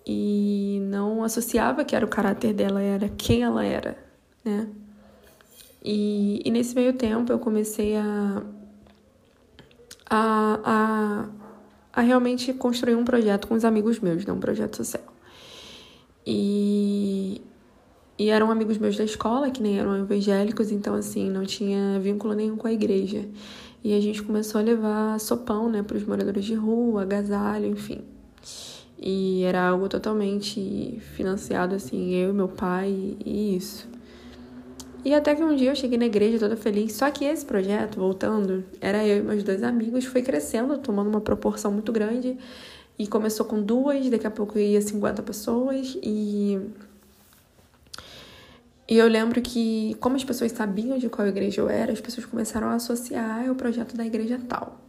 e 0.05 0.79
não 0.83 1.23
associava 1.23 1.85
que 1.85 1.95
era 1.95 2.05
o 2.05 2.09
caráter 2.09 2.53
dela, 2.53 2.81
era 2.81 3.09
quem 3.09 3.43
ela 3.43 3.63
era, 3.63 3.97
né? 4.43 4.67
E, 5.83 6.41
e 6.43 6.51
nesse 6.51 6.75
meio 6.75 6.93
tempo 6.93 7.31
eu 7.31 7.39
comecei 7.39 7.95
a, 7.95 8.43
a, 10.09 10.59
a, 11.93 11.99
a 11.99 12.01
realmente 12.01 12.51
construir 12.53 12.95
um 12.95 13.05
projeto 13.05 13.47
com 13.47 13.53
os 13.53 13.63
amigos 13.63 13.99
meus, 13.99 14.25
né? 14.25 14.33
um 14.33 14.39
projeto 14.39 14.77
social. 14.77 15.03
E, 16.25 17.41
e 18.17 18.29
eram 18.29 18.51
amigos 18.51 18.77
meus 18.77 18.97
da 18.97 19.03
escola, 19.03 19.49
que 19.49 19.61
nem 19.61 19.79
eram 19.79 19.97
evangélicos, 19.97 20.71
então 20.71 20.95
assim, 20.95 21.29
não 21.29 21.45
tinha 21.45 21.99
vínculo 21.99 22.33
nenhum 22.33 22.55
com 22.55 22.67
a 22.67 22.73
igreja. 22.73 23.27
E 23.83 23.95
a 23.95 24.01
gente 24.01 24.21
começou 24.21 24.59
a 24.59 24.63
levar 24.63 25.19
sopão, 25.19 25.69
né, 25.69 25.81
para 25.81 25.95
os 25.95 26.05
moradores 26.05 26.43
de 26.43 26.53
rua, 26.53 27.03
agasalho, 27.03 27.67
enfim. 27.67 28.01
E 29.01 29.43
era 29.43 29.69
algo 29.69 29.87
totalmente 29.87 30.99
financiado, 31.15 31.75
assim, 31.75 32.13
eu 32.13 32.31
e 32.31 32.33
meu 32.33 32.49
pai 32.49 33.15
e 33.25 33.55
isso. 33.55 33.87
E 35.03 35.13
até 35.13 35.33
que 35.33 35.41
um 35.41 35.55
dia 35.55 35.71
eu 35.71 35.75
cheguei 35.75 35.97
na 35.97 36.05
igreja 36.05 36.39
toda 36.39 36.57
feliz. 36.57 36.93
Só 36.93 37.09
que 37.09 37.23
esse 37.25 37.45
projeto, 37.45 37.97
voltando, 37.97 38.63
era 38.81 39.05
eu 39.05 39.19
e 39.19 39.21
meus 39.21 39.43
dois 39.43 39.63
amigos, 39.63 40.05
foi 40.05 40.21
crescendo, 40.21 40.77
tomando 40.77 41.07
uma 41.07 41.21
proporção 41.21 41.71
muito 41.71 41.91
grande. 41.91 42.37
E 42.97 43.07
começou 43.07 43.45
com 43.45 43.61
duas, 43.61 44.09
daqui 44.09 44.27
a 44.27 44.31
pouco 44.31 44.59
ia 44.59 44.81
50 44.81 45.23
pessoas. 45.23 45.97
E. 46.03 46.59
E 48.89 48.97
eu 48.97 49.07
lembro 49.07 49.39
que, 49.41 49.95
como 49.99 50.15
as 50.15 50.23
pessoas 50.23 50.51
sabiam 50.51 50.97
de 50.97 51.07
qual 51.09 51.27
igreja 51.27 51.61
eu 51.61 51.69
era, 51.69 51.91
as 51.91 52.01
pessoas 52.01 52.25
começaram 52.25 52.67
a 52.67 52.73
associar 52.73 53.49
o 53.49 53.55
projeto 53.55 53.95
da 53.95 54.03
igreja 54.03 54.39
tal. 54.49 54.79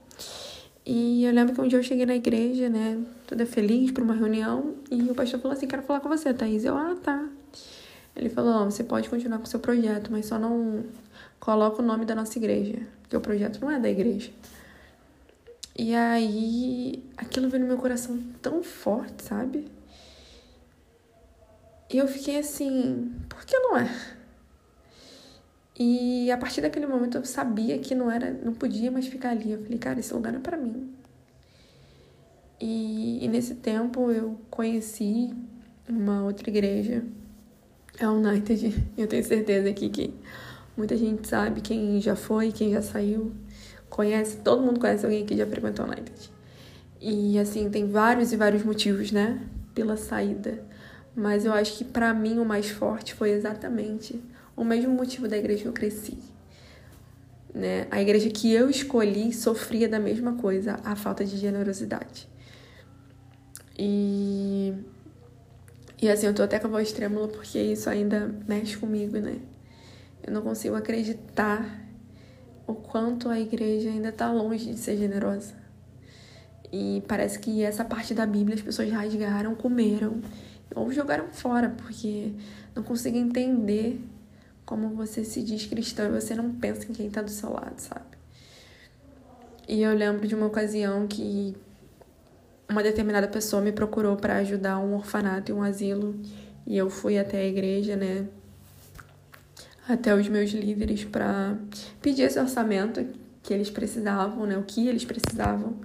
E 0.87 1.25
eu 1.25 1.33
lembro 1.33 1.55
que 1.55 1.61
um 1.61 1.68
dia 1.68 1.79
eu 1.79 1.83
cheguei 1.83 2.07
na 2.07 2.16
igreja, 2.16 2.68
né, 2.70 2.99
toda 3.27 3.44
feliz 3.44 3.90
para 3.90 4.03
uma 4.03 4.14
reunião, 4.14 4.75
e 4.90 5.03
o 5.03 5.14
pastor 5.14 5.38
falou 5.38 5.57
assim: 5.57 5.66
Quero 5.66 5.83
falar 5.83 6.01
com 6.01 6.09
você, 6.09 6.33
Thaís. 6.33 6.64
Eu, 6.64 6.77
ah, 6.77 6.96
tá. 7.01 7.29
Ele 8.20 8.28
falou: 8.28 8.66
Você 8.66 8.85
pode 8.85 9.09
continuar 9.09 9.38
com 9.38 9.44
o 9.44 9.48
seu 9.48 9.59
projeto, 9.59 10.12
mas 10.12 10.26
só 10.26 10.38
não 10.38 10.85
coloca 11.40 11.80
o 11.80 11.85
nome 11.85 12.04
da 12.04 12.14
nossa 12.14 12.37
igreja, 12.38 12.78
porque 13.00 13.16
o 13.16 13.20
projeto 13.20 13.59
não 13.62 13.70
é 13.70 13.80
da 13.80 13.88
igreja. 13.88 14.30
E 15.78 15.94
aí, 15.94 17.02
aquilo 17.16 17.48
veio 17.48 17.62
no 17.62 17.68
meu 17.68 17.78
coração 17.78 18.22
tão 18.42 18.62
forte, 18.62 19.22
sabe? 19.22 19.66
E 21.90 21.96
eu 21.96 22.06
fiquei 22.06 22.38
assim: 22.38 23.11
Por 23.26 23.42
que 23.46 23.59
não 23.59 23.78
é? 23.78 23.88
E 25.78 26.30
a 26.30 26.37
partir 26.37 26.61
daquele 26.61 26.87
momento 26.87 27.16
eu 27.16 27.24
sabia 27.24 27.78
que 27.78 27.94
não 27.94 28.11
era, 28.11 28.30
não 28.30 28.52
podia 28.52 28.90
mais 28.90 29.06
ficar 29.06 29.30
ali. 29.30 29.52
Eu 29.52 29.62
falei, 29.62 29.78
cara, 29.78 29.98
esse 29.98 30.12
lugar 30.12 30.30
não 30.30 30.40
é 30.40 30.42
para 30.42 30.59
mim. 30.59 30.94
E, 32.61 33.24
e, 33.24 33.28
nesse 33.28 33.54
tempo 33.54 34.11
eu 34.11 34.38
conheci 34.50 35.33
uma 35.88 36.22
outra 36.22 36.50
igreja, 36.50 37.02
a 38.07 38.13
United. 38.13 38.75
Eu 38.97 39.07
tenho 39.07 39.25
certeza 39.25 39.69
aqui 39.69 39.89
que 39.89 40.15
muita 40.77 40.97
gente 40.97 41.29
sabe, 41.29 41.61
quem 41.61 42.01
já 42.01 42.17
foi, 42.17 42.53
quem 42.53 42.73
já 42.73 42.83
saiu, 42.83 43.33
conhece, 43.89 44.39
todo 44.39 44.63
mundo 44.63 44.81
conhece 44.81 45.05
alguém 45.05 45.25
que 45.25 45.37
já 45.37 45.47
frequentou 45.47 45.85
a 45.85 45.89
United. 45.89 46.31
E 47.01 47.39
assim, 47.39 47.71
tem 47.71 47.89
vários 47.89 48.33
e 48.33 48.37
vários 48.37 48.63
motivos, 48.63 49.11
né, 49.11 49.41
pela 49.75 49.97
saída. 49.97 50.63
Mas 51.15 51.45
eu 51.45 51.53
acho 51.53 51.77
que 51.77 51.85
para 51.85 52.13
mim 52.15 52.39
o 52.39 52.45
mais 52.45 52.71
forte 52.71 53.15
foi 53.15 53.31
exatamente 53.31 54.23
o 54.57 54.65
mesmo 54.65 54.93
motivo 54.93 55.27
da 55.27 55.37
igreja 55.37 55.63
que 55.63 55.69
eu 55.69 55.73
cresci. 55.73 56.19
Né? 57.53 57.87
A 57.91 58.01
igreja 58.01 58.31
que 58.31 58.53
eu 58.53 58.71
escolhi 58.71 59.33
sofria 59.33 59.89
da 59.89 59.99
mesma 59.99 60.35
coisa, 60.35 60.79
a 60.85 60.95
falta 60.95 61.25
de 61.25 61.37
generosidade. 61.37 62.29
E, 63.77 64.75
e 66.01 66.09
assim, 66.09 66.27
eu 66.27 66.35
tô 66.35 66.43
até 66.43 66.59
com 66.59 66.67
a 66.67 66.71
voz 66.71 66.93
trêmula 66.93 67.29
porque 67.29 67.59
isso 67.59 67.91
ainda 67.91 68.35
mexe 68.49 68.77
comigo, 68.77 69.19
né? 69.19 69.39
Eu 70.23 70.33
não 70.33 70.43
consigo 70.43 70.75
acreditar 70.75 71.79
o 72.67 72.75
quanto 72.75 73.29
a 73.29 73.39
igreja 73.39 73.89
ainda 73.89 74.11
tá 74.13 74.33
longe 74.33 74.71
de 74.71 74.79
ser 74.79 74.97
generosa. 74.97 75.55
E 76.73 77.03
parece 77.09 77.39
que 77.39 77.63
essa 77.63 77.85
parte 77.85 78.15
da 78.15 78.25
Bíblia 78.25 78.55
as 78.55 78.63
pessoas 78.63 78.91
rasgaram, 78.91 79.55
comeram 79.55 80.21
ou 80.75 80.93
jogaram 80.93 81.29
fora, 81.33 81.69
porque 81.77 82.33
não 82.75 82.83
consigo 82.83 83.17
entender 83.17 84.01
como 84.65 84.91
você 84.91 85.25
se 85.25 85.43
diz 85.43 85.67
cristão 85.67 86.07
e 86.07 86.21
você 86.21 86.35
não 86.35 86.55
pensa 86.55 86.87
em 86.89 86.93
quem 86.93 87.09
está 87.09 87.21
do 87.21 87.31
seu 87.31 87.53
lado, 87.53 87.79
sabe? 87.79 88.07
E 89.69 89.83
eu 89.83 89.95
lembro 89.95 90.27
de 90.27 90.35
uma 90.35 90.47
ocasião 90.47 91.07
que 91.07 91.57
uma 92.70 92.83
determinada 92.83 93.26
pessoa 93.26 93.61
me 93.61 93.72
procurou 93.72 94.16
para 94.16 94.37
ajudar 94.37 94.78
um 94.78 94.94
orfanato 94.94 95.50
e 95.50 95.54
um 95.54 95.62
asilo 95.62 96.14
e 96.66 96.76
eu 96.76 96.88
fui 96.88 97.18
até 97.18 97.38
a 97.38 97.44
igreja, 97.44 97.96
né? 97.96 98.26
Até 99.88 100.14
os 100.14 100.28
meus 100.28 100.50
líderes 100.50 101.04
para 101.04 101.56
pedir 102.00 102.22
esse 102.22 102.38
orçamento 102.38 103.04
que 103.42 103.52
eles 103.52 103.70
precisavam, 103.70 104.46
né? 104.46 104.56
O 104.56 104.62
que 104.62 104.87
eles 104.87 105.04
precisavam. 105.04 105.80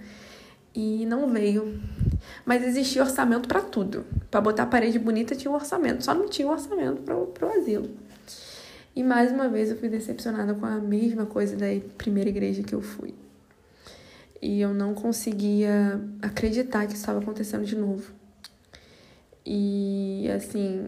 E 0.76 1.06
não 1.08 1.28
veio. 1.32 1.82
Mas 2.46 2.64
existia 2.64 3.02
orçamento 3.02 3.48
para 3.48 3.62
tudo. 3.62 4.06
Para 4.30 4.42
botar 4.42 4.64
a 4.64 4.68
parede 4.68 5.00
bonita 5.00 5.36
tinha 5.36 5.50
um 5.50 5.56
orçamento, 5.56 6.04
só 6.04 6.14
não 6.14 6.30
tinha 6.30 6.48
um 6.48 6.52
orçamento 6.52 7.02
para 7.02 7.48
o 7.48 7.52
asilo. 7.58 7.90
E 8.96 9.04
mais 9.04 9.32
uma 9.32 9.50
vez 9.50 9.72
eu 9.72 9.78
fui 9.78 9.90
decepcionada 9.90 10.54
com 10.54 10.66
a 10.66 10.78
mesma 10.78 11.26
coisa 11.26 11.56
da 11.56 11.66
primeira 11.98 12.30
igreja 12.30 12.62
que 12.62 12.76
eu 12.76 12.82
fui. 12.82 13.25
E 14.46 14.62
eu 14.62 14.76
não 14.76 14.94
conseguia 14.94 16.00
acreditar 16.22 16.86
que 16.86 16.94
isso 16.94 17.02
estava 17.02 17.18
acontecendo 17.18 17.66
de 17.66 17.76
novo. 17.76 18.14
E 19.44 20.30
assim, 20.30 20.88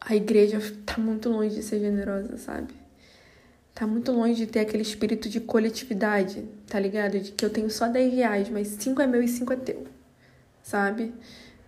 a 0.00 0.14
igreja 0.14 0.60
tá 0.86 0.96
muito 0.96 1.28
longe 1.28 1.56
de 1.56 1.64
ser 1.64 1.80
generosa, 1.80 2.38
sabe? 2.38 2.72
Tá 3.74 3.84
muito 3.84 4.12
longe 4.12 4.34
de 4.34 4.46
ter 4.46 4.60
aquele 4.60 4.84
espírito 4.84 5.28
de 5.28 5.40
coletividade, 5.40 6.44
tá 6.68 6.78
ligado? 6.78 7.18
De 7.18 7.32
que 7.32 7.44
eu 7.44 7.50
tenho 7.50 7.68
só 7.68 7.88
10 7.88 8.14
reais, 8.14 8.48
mas 8.48 8.68
5 8.68 9.02
é 9.02 9.06
meu 9.08 9.20
e 9.20 9.26
5 9.26 9.52
é 9.52 9.56
teu, 9.56 9.88
sabe? 10.62 11.12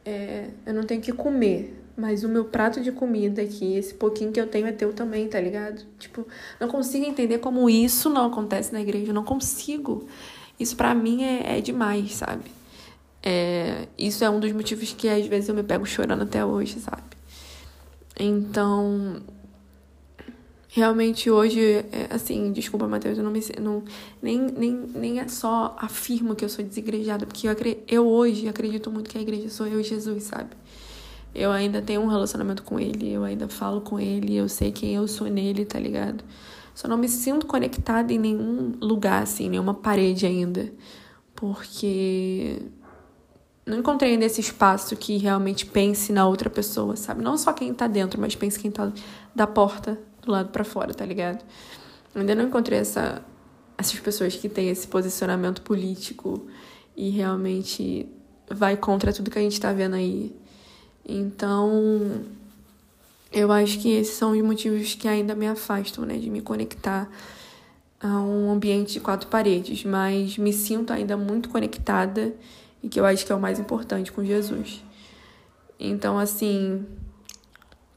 É, 0.04 0.46
eu 0.64 0.74
não 0.74 0.84
tenho 0.84 1.02
que 1.02 1.12
comer, 1.12 1.74
mas 1.98 2.22
o 2.22 2.28
meu 2.28 2.44
prato 2.44 2.80
de 2.80 2.92
comida 2.92 3.42
aqui, 3.42 3.74
esse 3.74 3.92
pouquinho 3.92 4.30
que 4.30 4.40
eu 4.40 4.46
tenho 4.46 4.68
é 4.68 4.72
teu 4.72 4.92
também, 4.92 5.26
tá 5.26 5.40
ligado? 5.40 5.84
Tipo, 5.98 6.24
não 6.60 6.68
consigo 6.68 7.04
entender 7.04 7.38
como 7.38 7.68
isso 7.68 8.08
não 8.08 8.26
acontece 8.26 8.72
na 8.72 8.80
igreja, 8.80 9.10
eu 9.10 9.14
não 9.14 9.24
consigo. 9.24 10.06
Isso 10.60 10.76
para 10.76 10.94
mim 10.94 11.24
é, 11.24 11.58
é 11.58 11.60
demais, 11.60 12.14
sabe? 12.14 12.52
É, 13.20 13.88
isso 13.98 14.24
é 14.24 14.30
um 14.30 14.38
dos 14.38 14.52
motivos 14.52 14.92
que 14.92 15.08
às 15.08 15.26
vezes 15.26 15.48
eu 15.48 15.54
me 15.56 15.64
pego 15.64 15.84
chorando 15.84 16.22
até 16.22 16.44
hoje, 16.44 16.78
sabe? 16.78 17.02
Então, 18.16 19.20
realmente 20.68 21.28
hoje, 21.28 21.60
é, 21.60 22.06
assim, 22.10 22.52
desculpa, 22.52 22.86
Matheus, 22.86 23.18
eu 23.18 23.24
não 23.24 23.32
me 23.32 23.40
não, 23.60 23.82
nem, 24.22 24.38
nem, 24.38 24.72
nem 24.94 25.20
é 25.20 25.26
só 25.26 25.76
afirmo 25.80 26.36
que 26.36 26.44
eu 26.44 26.48
sou 26.48 26.64
desigrejada, 26.64 27.26
porque 27.26 27.48
eu, 27.48 27.56
eu 27.88 28.06
hoje 28.06 28.48
acredito 28.48 28.88
muito 28.88 29.10
que 29.10 29.18
a 29.18 29.20
igreja 29.20 29.48
sou 29.48 29.66
eu 29.66 29.80
e 29.80 29.84
Jesus, 29.84 30.22
sabe? 30.22 30.50
Eu 31.34 31.50
ainda 31.50 31.80
tenho 31.82 32.00
um 32.00 32.06
relacionamento 32.06 32.62
com 32.62 32.80
ele, 32.80 33.12
eu 33.12 33.22
ainda 33.22 33.48
falo 33.48 33.80
com 33.80 34.00
ele, 34.00 34.34
eu 34.34 34.48
sei 34.48 34.72
quem 34.72 34.94
eu 34.94 35.06
sou 35.06 35.28
nele, 35.28 35.64
tá 35.64 35.78
ligado? 35.78 36.24
Só 36.74 36.88
não 36.88 36.96
me 36.96 37.08
sinto 37.08 37.46
conectada 37.46 38.12
em 38.12 38.18
nenhum 38.18 38.74
lugar, 38.80 39.22
assim, 39.22 39.48
nenhuma 39.48 39.74
parede 39.74 40.26
ainda. 40.26 40.72
Porque 41.34 42.62
não 43.66 43.78
encontrei 43.78 44.12
ainda 44.12 44.24
esse 44.24 44.40
espaço 44.40 44.96
que 44.96 45.18
realmente 45.18 45.66
pense 45.66 46.12
na 46.12 46.26
outra 46.26 46.48
pessoa, 46.48 46.96
sabe? 46.96 47.22
Não 47.22 47.36
só 47.36 47.52
quem 47.52 47.74
tá 47.74 47.86
dentro, 47.86 48.20
mas 48.20 48.34
pense 48.34 48.58
quem 48.58 48.70
tá 48.70 48.90
da 49.34 49.46
porta 49.46 49.98
do 50.22 50.32
lado 50.32 50.48
para 50.48 50.64
fora, 50.64 50.94
tá 50.94 51.04
ligado? 51.04 51.44
Ainda 52.14 52.34
não 52.34 52.44
encontrei 52.44 52.78
essa, 52.78 53.22
essas 53.76 53.98
pessoas 54.00 54.34
que 54.34 54.48
têm 54.48 54.70
esse 54.70 54.88
posicionamento 54.88 55.62
político 55.62 56.46
e 56.96 57.10
realmente 57.10 58.08
vai 58.50 58.76
contra 58.76 59.12
tudo 59.12 59.30
que 59.30 59.38
a 59.38 59.42
gente 59.42 59.60
tá 59.60 59.72
vendo 59.72 59.94
aí. 59.94 60.34
Então, 61.08 62.22
eu 63.32 63.50
acho 63.50 63.78
que 63.78 63.90
esses 63.90 64.14
são 64.14 64.32
os 64.32 64.42
motivos 64.42 64.94
que 64.94 65.08
ainda 65.08 65.34
me 65.34 65.46
afastam, 65.46 66.04
né, 66.04 66.18
de 66.18 66.28
me 66.28 66.42
conectar 66.42 67.10
a 68.00 68.20
um 68.20 68.50
ambiente 68.50 68.92
de 68.92 69.00
quatro 69.00 69.28
paredes, 69.28 69.84
mas 69.84 70.36
me 70.36 70.52
sinto 70.52 70.92
ainda 70.92 71.16
muito 71.16 71.48
conectada 71.48 72.34
e 72.82 72.88
que 72.88 73.00
eu 73.00 73.06
acho 73.06 73.26
que 73.26 73.32
é 73.32 73.34
o 73.34 73.40
mais 73.40 73.58
importante 73.58 74.12
com 74.12 74.24
Jesus. 74.24 74.84
Então, 75.80 76.18
assim, 76.18 76.84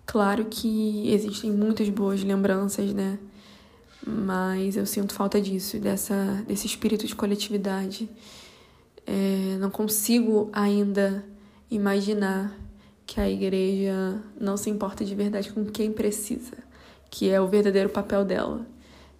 claro 0.05 0.45
que 0.45 1.11
existem 1.11 1.51
muitas 1.51 1.89
boas 1.89 2.23
lembranças, 2.23 2.93
né? 2.93 3.19
Mas 4.05 4.75
eu 4.75 4.85
sinto 4.85 5.13
falta 5.13 5.39
disso, 5.39 5.77
dessa, 5.79 6.43
desse 6.47 6.65
espírito 6.65 7.05
de 7.05 7.15
coletividade. 7.15 8.09
É, 9.05 9.57
não 9.59 9.69
consigo 9.69 10.49
ainda 10.51 11.23
imaginar 11.69 12.55
que 13.11 13.19
a 13.19 13.29
igreja 13.29 14.23
não 14.39 14.55
se 14.55 14.69
importa 14.69 15.03
de 15.03 15.13
verdade 15.13 15.51
com 15.51 15.65
quem 15.65 15.91
precisa, 15.91 16.55
que 17.09 17.29
é 17.29 17.41
o 17.41 17.47
verdadeiro 17.47 17.89
papel 17.89 18.23
dela. 18.23 18.65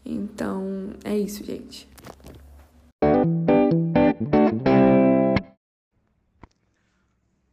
Então, 0.05 0.91
é 1.03 1.17
isso, 1.17 1.43
gente. 1.43 1.89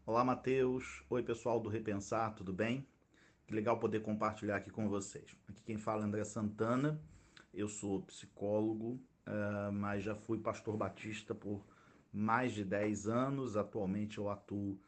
Olá, 0.07 0.23
Matheus. 0.23 1.03
Oi, 1.11 1.25
pessoal 1.25 1.59
do 1.59 1.69
Repensar, 1.69 2.33
tudo 2.37 2.53
bem? 2.53 2.87
Que 3.45 3.53
legal 3.53 3.77
poder 3.81 4.03
compartilhar 4.03 4.59
aqui 4.59 4.71
com 4.71 4.89
vocês. 4.89 5.37
Aqui 5.49 5.61
quem 5.65 5.77
fala 5.77 6.03
é 6.03 6.05
André 6.05 6.23
Santana. 6.23 7.01
Eu 7.53 7.69
sou 7.69 8.03
psicólogo, 8.03 9.01
uh, 9.27 9.73
mas 9.73 10.05
já 10.05 10.15
fui 10.15 10.39
pastor 10.39 10.77
batista 10.77 11.35
por 11.35 11.67
mais 12.13 12.53
de 12.53 12.65
10 12.65 13.09
anos. 13.09 13.57
Atualmente 13.57 14.19
eu 14.19 14.31
atuo 14.31 14.79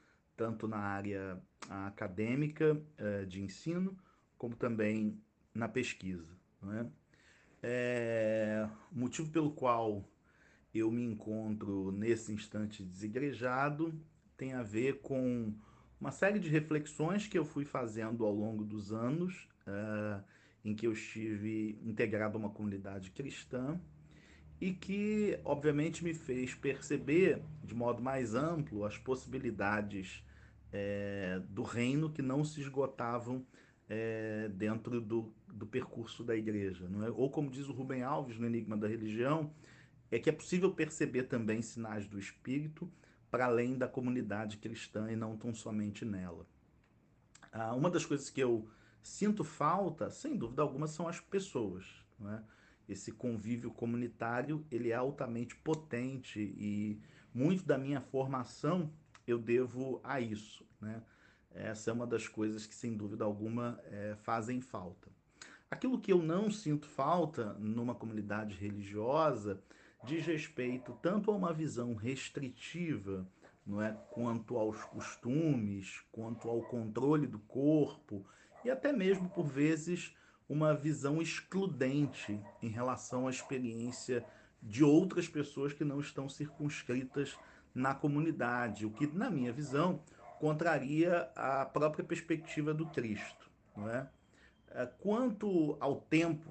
tanto 0.41 0.67
na 0.67 0.79
área 0.79 1.39
acadêmica 1.69 2.83
eh, 2.97 3.27
de 3.27 3.43
ensino, 3.43 3.95
como 4.39 4.57
também 4.57 5.23
na 5.55 5.69
pesquisa. 5.69 6.35
Né? 6.63 6.91
É, 7.63 8.67
motivo 8.91 9.31
pelo 9.31 9.51
qual 9.51 10.03
eu 10.75 10.91
me 10.91 11.05
encontro 11.05 11.93
nesse 11.93 12.33
instante 12.33 12.83
desigrejado 12.83 13.93
tem 14.35 14.55
a 14.55 14.63
ver 14.63 15.03
com 15.03 15.53
uma 16.01 16.11
série 16.11 16.39
de 16.39 16.49
reflexões 16.49 17.27
que 17.27 17.39
eu 17.39 17.45
fui 17.45 17.67
fazendo 17.67 18.25
ao 18.25 18.35
longo 18.35 18.65
dos 18.65 18.95
anos 18.95 19.47
uh, 19.67 20.25
em 20.65 20.75
que 20.75 20.87
eu 20.87 20.95
estive 20.95 21.79
integrado 21.83 22.39
a 22.39 22.41
uma 22.41 22.49
comunidade 22.49 23.11
cristã 23.11 23.79
e 24.59 24.73
que, 24.73 25.39
obviamente, 25.45 26.03
me 26.03 26.15
fez 26.15 26.55
perceber 26.55 27.43
de 27.63 27.75
modo 27.75 28.03
mais 28.03 28.35
amplo 28.35 28.87
as 28.87 28.97
possibilidades 28.97 30.25
é, 30.73 31.41
do 31.49 31.63
reino 31.63 32.11
que 32.11 32.23
não 32.23 32.45
se 32.45 32.61
esgotavam 32.61 33.45
é, 33.89 34.49
dentro 34.49 35.01
do, 35.01 35.33
do 35.49 35.67
percurso 35.67 36.23
da 36.23 36.37
igreja. 36.37 36.89
Não 36.89 37.05
é? 37.05 37.11
Ou, 37.11 37.31
como 37.31 37.51
diz 37.51 37.69
o 37.69 37.73
Rubem 37.73 38.03
Alves 38.03 38.39
no 38.39 38.47
Enigma 38.47 38.77
da 38.77 38.87
Religião, 38.87 39.53
é 40.11 40.19
que 40.19 40.29
é 40.29 40.33
possível 40.33 40.73
perceber 40.73 41.25
também 41.25 41.63
sinais 41.63 42.07
do 42.07 42.19
Espírito 42.19 42.91
para 43.31 43.47
além 43.47 43.79
da 43.79 43.87
comunidade 43.87 44.57
cristã 44.57 45.11
e 45.11 45.17
não 45.17 45.37
tão 45.37 45.55
somente 45.55 46.05
nela. 46.05 46.47
Ah, 47.53 47.75
uma 47.75 47.91
das 47.91 48.05
coisas 48.05 48.29
que 48.29 48.41
eu 48.41 48.69
sinto 49.03 49.45
falta, 49.45 50.11
sem 50.11 50.37
dúvida 50.37 50.63
alguma, 50.63 50.87
são 50.87 51.09
as 51.09 51.21
pessoas. 51.21 51.85
Não 52.19 52.33
é? 52.33 52.43
Esse 52.89 53.13
convívio 53.13 53.71
comunitário 53.71 54.67
ele 54.71 54.91
é 54.91 54.95
altamente 54.95 55.55
potente 55.55 56.41
e 56.41 57.01
muito 57.33 57.65
da 57.65 57.79
minha 57.79 58.01
formação 58.01 58.93
eu 59.31 59.39
devo 59.39 60.01
a 60.03 60.21
isso. 60.21 60.67
Né? 60.81 61.03
Essa 61.53 61.91
é 61.91 61.93
uma 61.93 62.07
das 62.07 62.29
coisas 62.29 62.67
que, 62.67 62.75
sem 62.75 62.97
dúvida 62.97 63.25
alguma, 63.25 63.81
é, 63.87 64.17
fazem 64.23 64.61
falta. 64.61 65.09
Aquilo 65.71 66.01
que 66.01 66.13
eu 66.13 66.21
não 66.21 66.51
sinto 66.51 66.87
falta 66.87 67.55
numa 67.55 67.95
comunidade 67.95 68.55
religiosa 68.57 69.63
diz 70.05 70.27
respeito 70.27 70.99
tanto 71.03 71.31
a 71.31 71.35
uma 71.35 71.53
visão 71.53 71.95
restritiva, 71.95 73.27
não 73.67 73.81
é, 73.81 73.93
quanto 74.11 74.57
aos 74.57 74.83
costumes, 74.85 76.03
quanto 76.11 76.49
ao 76.49 76.63
controle 76.63 77.27
do 77.27 77.39
corpo 77.39 78.27
e 78.65 78.71
até 78.71 78.93
mesmo 78.93 79.29
por 79.31 79.47
vezes 79.47 80.15
uma 80.49 80.75
visão 80.75 81.23
excludente 81.23 82.41
em 82.61 82.69
relação 82.69 83.29
à 83.29 83.31
experiência 83.31 84.25
de 84.63 84.83
outras 84.83 85.29
pessoas 85.29 85.73
que 85.73 85.85
não 85.85 86.01
estão 86.01 86.29
circunscritas 86.29 87.39
na 87.75 87.95
comunidade, 87.95 88.85
o 88.85 88.91
que, 88.91 89.07
na 89.07 89.31
minha 89.31 89.53
visão, 89.53 90.01
contraria 90.39 91.31
a 91.37 91.65
própria 91.67 92.05
perspectiva 92.05 92.73
do 92.73 92.87
Cristo. 92.87 93.51
Não 93.77 93.89
é? 93.89 94.09
é? 94.71 94.87
Quanto 94.87 95.77
ao 95.81 96.01
tempo 96.01 96.51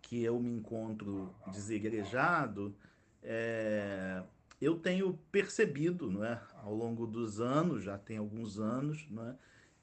que 0.00 0.22
eu 0.22 0.38
me 0.38 0.50
encontro 0.50 1.34
desegrejado, 1.48 2.74
é, 3.22 4.22
eu 4.60 4.78
tenho 4.78 5.18
percebido, 5.32 6.10
não 6.10 6.24
é, 6.24 6.40
ao 6.62 6.74
longo 6.74 7.06
dos 7.06 7.40
anos, 7.40 7.82
já 7.82 7.98
tem 7.98 8.16
alguns 8.16 8.58
anos, 8.58 9.06
não 9.10 9.28
é, 9.28 9.36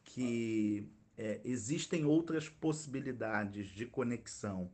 que 0.04 0.90
é, 1.18 1.42
existem 1.44 2.06
outras 2.06 2.48
possibilidades 2.48 3.68
de 3.68 3.86
conexão, 3.86 4.72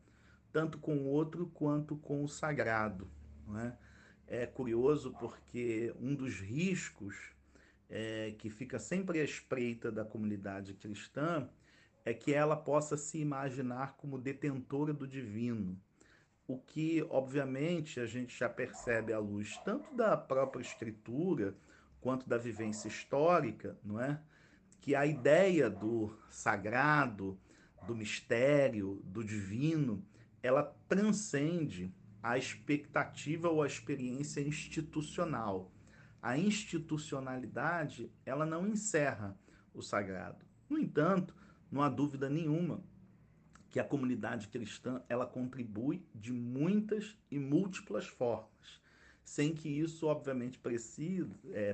tanto 0.51 0.77
com 0.77 0.95
o 0.97 1.05
outro 1.05 1.47
quanto 1.53 1.95
com 1.95 2.23
o 2.23 2.27
sagrado. 2.27 3.07
Não 3.45 3.59
é? 3.59 3.77
É 4.27 4.45
curioso 4.45 5.13
porque 5.19 5.93
um 5.99 6.13
dos 6.13 6.39
riscos 6.39 7.15
é, 7.89 8.33
que 8.37 8.49
fica 8.49 8.77
sempre 8.77 9.19
à 9.19 9.23
espreita 9.23 9.91
da 9.91 10.03
comunidade 10.03 10.73
cristã 10.73 11.49
é 12.03 12.13
que 12.13 12.33
ela 12.33 12.55
possa 12.55 12.97
se 12.97 13.17
imaginar 13.17 13.95
como 13.97 14.17
detentora 14.17 14.93
do 14.93 15.07
divino, 15.07 15.79
o 16.47 16.57
que, 16.57 17.05
obviamente, 17.09 17.99
a 17.99 18.05
gente 18.05 18.37
já 18.37 18.47
percebe 18.47 19.11
à 19.11 19.19
luz 19.19 19.57
tanto 19.65 19.93
da 19.93 20.15
própria 20.15 20.61
escritura 20.61 21.53
quanto 21.99 22.27
da 22.27 22.37
vivência 22.37 22.87
histórica, 22.87 23.77
não 23.83 23.99
é? 23.99 24.21
Que 24.79 24.95
a 24.95 25.05
ideia 25.05 25.69
do 25.69 26.17
sagrado, 26.29 27.37
do 27.85 27.93
mistério, 27.93 29.01
do 29.03 29.23
divino, 29.23 30.01
ela 30.41 30.63
transcende 30.87 31.93
a 32.29 32.37
expectativa 32.37 33.49
ou 33.49 33.63
a 33.63 33.67
experiência 33.67 34.41
institucional. 34.41 35.71
A 36.21 36.37
institucionalidade, 36.37 38.11
ela 38.25 38.45
não 38.45 38.67
encerra 38.67 39.39
o 39.73 39.81
sagrado. 39.81 40.45
No 40.69 40.77
entanto, 40.77 41.33
não 41.71 41.81
há 41.81 41.87
dúvida 41.87 42.29
nenhuma 42.29 42.83
que 43.69 43.79
a 43.79 43.83
comunidade 43.83 44.49
cristã 44.49 45.01
ela 45.07 45.25
contribui 45.25 46.05
de 46.13 46.33
muitas 46.33 47.17
e 47.31 47.39
múltiplas 47.39 48.07
formas, 48.07 48.81
sem 49.23 49.53
que 49.53 49.69
isso, 49.69 50.05
obviamente, 50.07 50.59
precisa, 50.59 51.33
é, 51.53 51.73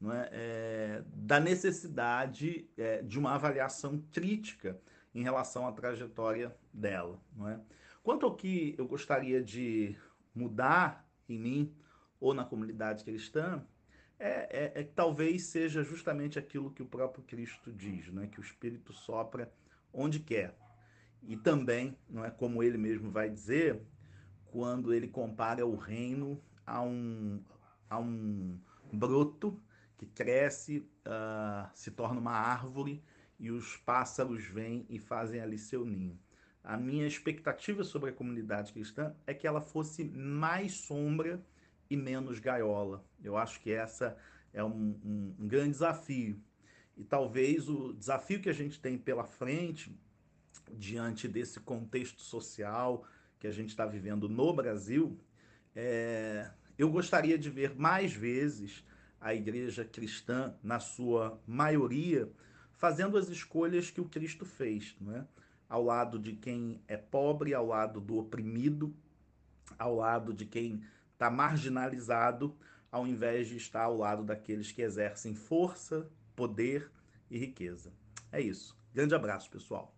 não 0.00 0.12
é, 0.12 0.28
é, 0.32 1.04
da 1.14 1.38
necessidade 1.38 2.68
é, 2.76 3.02
de 3.02 3.18
uma 3.18 3.34
avaliação 3.34 4.02
crítica 4.12 4.80
em 5.14 5.22
relação 5.22 5.66
à 5.66 5.72
trajetória 5.72 6.56
dela. 6.72 7.20
Não 7.36 7.48
é? 7.48 7.60
Quanto 8.08 8.24
ao 8.24 8.34
que 8.34 8.74
eu 8.78 8.86
gostaria 8.86 9.42
de 9.44 9.94
mudar 10.34 11.06
em 11.28 11.38
mim 11.38 11.74
ou 12.18 12.32
na 12.32 12.42
comunidade 12.42 13.04
cristã, 13.04 13.62
é, 14.18 14.30
é, 14.50 14.80
é, 14.80 14.82
que 14.82 14.94
talvez 14.94 15.42
seja 15.42 15.84
justamente 15.84 16.38
aquilo 16.38 16.70
que 16.70 16.82
o 16.82 16.86
próprio 16.86 17.22
Cristo 17.22 17.70
diz, 17.70 18.10
né? 18.10 18.26
que 18.26 18.40
o 18.40 18.42
Espírito 18.42 18.94
sopra 18.94 19.52
onde 19.92 20.20
quer. 20.20 20.56
E 21.22 21.36
também, 21.36 21.98
não 22.08 22.24
é 22.24 22.30
como 22.30 22.62
ele 22.62 22.78
mesmo 22.78 23.10
vai 23.10 23.28
dizer, 23.28 23.78
quando 24.46 24.94
ele 24.94 25.08
compara 25.08 25.66
o 25.66 25.76
reino 25.76 26.42
a 26.64 26.80
um 26.80 27.44
a 27.90 27.98
um 27.98 28.58
broto 28.90 29.60
que 29.98 30.06
cresce, 30.06 30.78
uh, 31.06 31.68
se 31.74 31.90
torna 31.90 32.18
uma 32.18 32.32
árvore 32.32 33.04
e 33.38 33.50
os 33.50 33.76
pássaros 33.76 34.46
vêm 34.46 34.86
e 34.88 34.98
fazem 34.98 35.42
ali 35.42 35.58
seu 35.58 35.84
ninho. 35.84 36.18
A 36.62 36.76
minha 36.76 37.06
expectativa 37.06 37.84
sobre 37.84 38.10
a 38.10 38.12
comunidade 38.12 38.72
cristã 38.72 39.14
é 39.26 39.32
que 39.32 39.46
ela 39.46 39.60
fosse 39.60 40.04
mais 40.04 40.72
sombra 40.72 41.42
e 41.88 41.96
menos 41.96 42.38
gaiola. 42.38 43.04
Eu 43.22 43.36
acho 43.36 43.60
que 43.60 43.72
essa 43.72 44.16
é 44.52 44.62
um, 44.62 44.98
um, 45.04 45.34
um 45.38 45.48
grande 45.48 45.70
desafio. 45.70 46.40
E 46.96 47.04
talvez 47.04 47.68
o 47.68 47.92
desafio 47.92 48.40
que 48.40 48.48
a 48.48 48.52
gente 48.52 48.80
tem 48.80 48.98
pela 48.98 49.24
frente, 49.24 49.96
diante 50.72 51.28
desse 51.28 51.60
contexto 51.60 52.20
social 52.20 53.06
que 53.38 53.46
a 53.46 53.52
gente 53.52 53.68
está 53.68 53.86
vivendo 53.86 54.28
no 54.28 54.52
Brasil, 54.52 55.18
é, 55.74 56.50
eu 56.76 56.90
gostaria 56.90 57.38
de 57.38 57.48
ver 57.48 57.74
mais 57.76 58.12
vezes 58.12 58.84
a 59.20 59.34
igreja 59.34 59.84
cristã, 59.84 60.54
na 60.62 60.80
sua 60.80 61.40
maioria, 61.46 62.30
fazendo 62.72 63.16
as 63.16 63.28
escolhas 63.28 63.90
que 63.90 64.00
o 64.00 64.08
Cristo 64.08 64.44
fez, 64.44 64.96
não 65.00 65.16
é? 65.16 65.26
Ao 65.68 65.84
lado 65.84 66.18
de 66.18 66.32
quem 66.32 66.80
é 66.88 66.96
pobre, 66.96 67.54
ao 67.54 67.66
lado 67.66 68.00
do 68.00 68.18
oprimido, 68.18 68.94
ao 69.78 69.94
lado 69.94 70.32
de 70.32 70.46
quem 70.46 70.82
está 71.12 71.30
marginalizado, 71.30 72.56
ao 72.90 73.06
invés 73.06 73.48
de 73.48 73.56
estar 73.56 73.82
ao 73.82 73.96
lado 73.96 74.24
daqueles 74.24 74.72
que 74.72 74.80
exercem 74.80 75.34
força, 75.34 76.08
poder 76.34 76.90
e 77.30 77.38
riqueza. 77.38 77.92
É 78.32 78.40
isso. 78.40 78.76
Grande 78.94 79.14
abraço, 79.14 79.50
pessoal. 79.50 79.94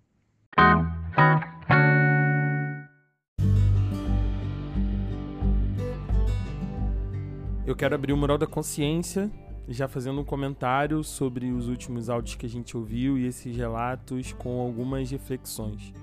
Eu 7.67 7.77
quero 7.77 7.95
abrir 7.95 8.13
o 8.13 8.17
Mural 8.17 8.37
da 8.37 8.49
Consciência, 8.49 9.31
já 9.73 9.87
fazendo 9.87 10.21
um 10.21 10.25
comentário 10.25 11.03
sobre 11.05 11.51
os 11.53 11.69
últimos 11.69 12.11
áudios 12.11 12.35
que 12.35 12.47
a 12.47 12.49
gente 12.49 12.77
ouviu 12.77 13.17
e 13.17 13.27
esses 13.27 13.57
relatos 13.57 14.33
com 14.33 14.61
algumas 14.61 15.11
reflexões. 15.11 15.95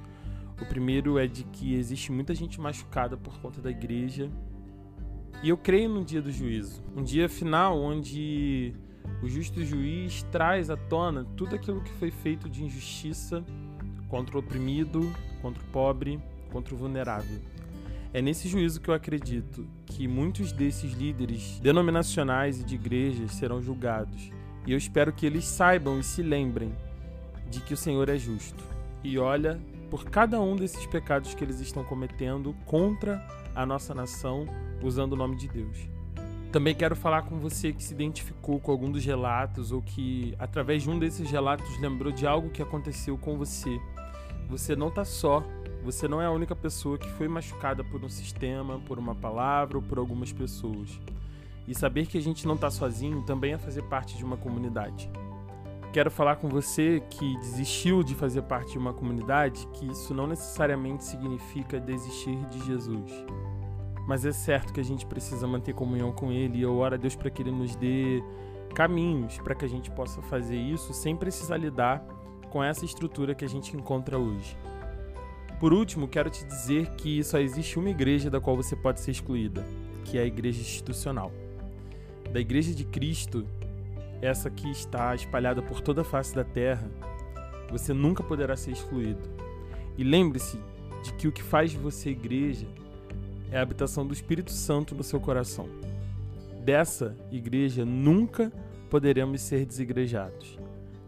O 0.62 0.66
primeiro 0.66 1.20
é 1.20 1.28
de 1.28 1.44
que 1.44 1.76
existe 1.76 2.12
muita 2.12 2.34
gente 2.34 2.60
machucada 2.60 3.18
por 3.18 3.38
conta 3.40 3.62
da 3.62 3.70
igreja. 3.70 4.30
E 5.44 5.50
eu 5.50 5.58
creio 5.58 5.90
no 5.90 6.04
dia 6.04 6.22
do 6.22 6.32
juízo, 6.32 6.82
um 6.96 7.04
dia 7.04 7.30
final 7.30 7.78
onde 7.78 8.74
o 9.22 9.28
justo 9.28 9.64
juiz 9.64 10.24
traz 10.32 10.70
à 10.70 10.78
tona 10.78 11.26
tudo 11.36 11.56
aquilo 11.56 11.82
que 11.82 11.92
foi 11.94 12.10
feito 12.10 12.50
de 12.50 12.64
injustiça 12.64 13.44
contra 14.08 14.38
o 14.38 14.40
oprimido, 14.40 15.14
contra 15.42 15.62
o 15.62 15.68
pobre, 15.68 16.20
contra 16.52 16.74
o 16.74 16.78
vulnerável. 16.78 17.40
É 18.14 18.22
nesse 18.22 18.48
juízo 18.48 18.80
que 18.80 18.90
eu 18.90 18.94
acredito 18.94 19.68
que 19.86 20.08
muitos 20.08 20.52
desses 20.52 20.94
líderes 20.94 21.60
denominacionais 21.60 22.62
e 22.62 22.64
de 22.64 22.76
igrejas 22.76 23.32
serão 23.34 23.62
julgados. 23.62 24.32
E 24.66 24.72
eu 24.72 24.78
espero 24.78 25.14
que 25.14 25.26
eles 25.26 25.46
saibam 25.46 26.00
e 26.00 26.04
se 26.04 26.22
lembrem 26.22 26.74
de 27.50 27.62
que 27.62 27.74
o 27.74 27.78
Senhor 27.78 28.10
é 28.10 28.18
justo 28.18 28.64
e 29.04 29.18
olha 29.18 29.60
por 29.90 30.06
cada 30.06 30.40
um 30.40 30.56
desses 30.56 30.86
pecados 30.86 31.34
que 31.34 31.44
eles 31.44 31.60
estão 31.60 31.84
cometendo 31.84 32.54
contra 32.66 33.26
a 33.56 33.66
nossa 33.66 33.94
nação 33.94 34.46
usando 34.82 35.14
o 35.14 35.16
nome 35.16 35.36
de 35.36 35.48
Deus. 35.48 35.78
Também 36.52 36.74
quero 36.74 36.96
falar 36.96 37.24
com 37.24 37.38
você 37.38 37.74
que 37.74 37.84
se 37.84 37.94
identificou 37.94 38.60
com 38.60 38.72
algum 38.72 38.92
dos 38.92 39.04
relatos 39.04 39.72
ou 39.72 39.82
que, 39.82 40.34
através 40.40 40.84
de 40.84 40.90
um 40.90 40.98
desses 40.98 41.30
relatos, 41.30 41.78
lembrou 41.80 42.12
de 42.12 42.26
algo 42.26 42.50
que 42.50 42.62
aconteceu 42.62 43.18
com 43.18 43.38
você. 43.38 43.80
Você 44.50 44.76
não 44.76 44.88
está 44.88 45.04
só 45.04 45.44
você 45.88 46.06
não 46.06 46.22
é 46.22 46.26
a 46.26 46.32
única 46.32 46.54
pessoa 46.54 46.98
que 46.98 47.10
foi 47.12 47.30
machucada 47.30 47.82
por 47.82 48.04
um 48.04 48.10
sistema, 48.10 48.78
por 48.78 49.00
uma 49.00 49.16
palavra 49.16 49.78
ou 49.78 49.82
por 49.82 49.98
algumas 49.98 50.34
pessoas. 50.34 51.00
E 51.66 51.74
saber 51.74 52.08
que 52.08 52.18
a 52.18 52.22
gente 52.22 52.46
não 52.46 52.56
está 52.56 52.70
sozinho 52.70 53.22
também 53.22 53.54
é 53.54 53.58
fazer 53.58 53.84
parte 53.84 54.18
de 54.18 54.26
uma 54.26 54.36
comunidade. 54.36 55.10
Quero 55.94 56.12
falar 56.12 56.36
com 56.36 56.50
você 56.50 57.02
que 57.10 57.38
desistiu 57.38 58.04
de 58.04 58.16
fazer 58.16 58.42
parte 58.42 58.74
de 58.74 58.78
uma 58.78 58.94
comunidade, 58.94 59.66
que 59.68 59.90
isso 59.90 60.14
não 60.14 60.28
necessariamente 60.28 61.06
significa 61.06 61.80
desistir 61.80 62.36
de 62.48 62.66
Jesus. 62.66 63.10
Mas 64.06 64.26
é 64.26 64.34
certo 64.34 64.74
que 64.74 64.82
a 64.82 64.86
gente 64.86 65.06
precisa 65.06 65.48
manter 65.48 65.74
comunhão 65.74 66.12
com 66.12 66.34
Ele 66.34 66.58
e 66.58 66.64
eu 66.64 66.76
oro 66.76 66.96
a 66.96 66.98
Deus 66.98 67.16
para 67.16 67.30
que 67.30 67.42
Ele 67.42 67.52
nos 67.52 67.78
dê 67.78 68.22
caminhos 68.76 69.38
para 69.38 69.56
que 69.56 69.64
a 69.64 69.70
gente 69.70 69.90
possa 69.90 70.22
fazer 70.24 70.58
isso 70.58 70.94
sem 70.94 71.16
precisar 71.16 71.56
lidar 71.56 72.06
com 72.50 72.62
essa 72.62 72.84
estrutura 72.84 73.34
que 73.34 73.46
a 73.46 73.50
gente 73.50 73.74
encontra 73.74 74.20
hoje. 74.20 74.58
Por 75.60 75.74
último, 75.74 76.08
quero 76.08 76.30
te 76.30 76.46
dizer 76.46 76.92
que 76.92 77.24
só 77.24 77.40
existe 77.40 77.80
uma 77.80 77.90
igreja 77.90 78.30
da 78.30 78.40
qual 78.40 78.56
você 78.56 78.76
pode 78.76 79.00
ser 79.00 79.10
excluída, 79.10 79.66
que 80.06 80.18
é 80.18 80.22
a 80.22 80.26
igreja 80.26 80.62
institucional. 80.62 81.32
Da 82.32 82.40
igreja 82.40 82.76
de 82.76 82.86
Cristo, 82.86 83.48
essa 84.22 84.52
que 84.52 84.70
está 84.70 85.16
espalhada 85.16 85.62
por 85.64 85.82
toda 85.82 86.02
a 86.02 86.06
face 86.06 86.36
da 86.36 86.44
terra, 86.44 86.88
você 87.72 87.92
nunca 87.92 88.22
poderá 88.22 88.56
ser 88.56 88.72
excluído. 88.72 89.22
E 89.98 90.04
lembre-se 90.04 90.60
de 91.04 91.14
que 91.14 91.28
o 91.28 91.32
que 91.32 91.42
faz 91.42 91.72
de 91.72 91.78
você 91.78 92.12
igreja 92.12 92.68
é 93.52 93.58
a 93.58 93.62
habitação 93.64 94.06
do 94.06 94.14
Espírito 94.14 94.52
Santo 94.52 94.94
no 94.94 95.04
seu 95.04 95.20
coração. 95.20 95.68
Dessa 96.64 97.16
igreja 97.32 97.84
nunca 97.84 98.52
poderemos 98.92 99.42
ser 99.42 99.66
desigrejados. 99.66 100.60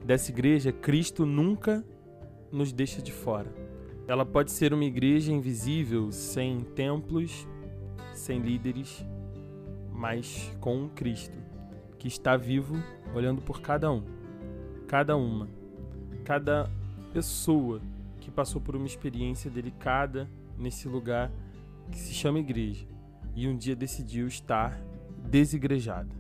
Dessa 0.04 0.32
igreja, 0.32 0.72
Cristo 0.72 1.24
nunca 1.24 1.84
nos 2.52 2.72
deixa 2.72 3.00
de 3.00 3.12
fora. 3.12 3.69
Ela 4.10 4.26
pode 4.26 4.52
ser 4.52 4.74
uma 4.74 4.86
igreja 4.86 5.32
invisível, 5.32 6.12
sem 6.12 6.62
templos, 6.62 7.48
sem 8.12 8.40
líderes, 8.40 9.06
mas 9.94 10.52
com 10.60 10.78
um 10.78 10.90
Cristo 10.90 11.38
que 12.00 12.08
está 12.08 12.36
vivo, 12.36 12.74
olhando 13.14 13.40
por 13.40 13.62
cada 13.62 13.92
um, 13.92 14.04
cada 14.88 15.16
uma, 15.16 15.48
cada 16.26 16.72
pessoa 17.14 17.80
que 18.20 18.32
passou 18.32 18.60
por 18.60 18.76
uma 18.76 18.88
experiência 18.88 19.48
delicada 19.48 20.28
nesse 20.58 20.88
lugar 20.88 21.32
que 21.92 22.00
se 22.00 22.12
chama 22.12 22.40
igreja 22.40 22.88
e 23.36 23.48
um 23.48 23.56
dia 23.56 23.76
decidiu 23.76 24.26
estar 24.26 24.82
desigrejada. 25.24 26.19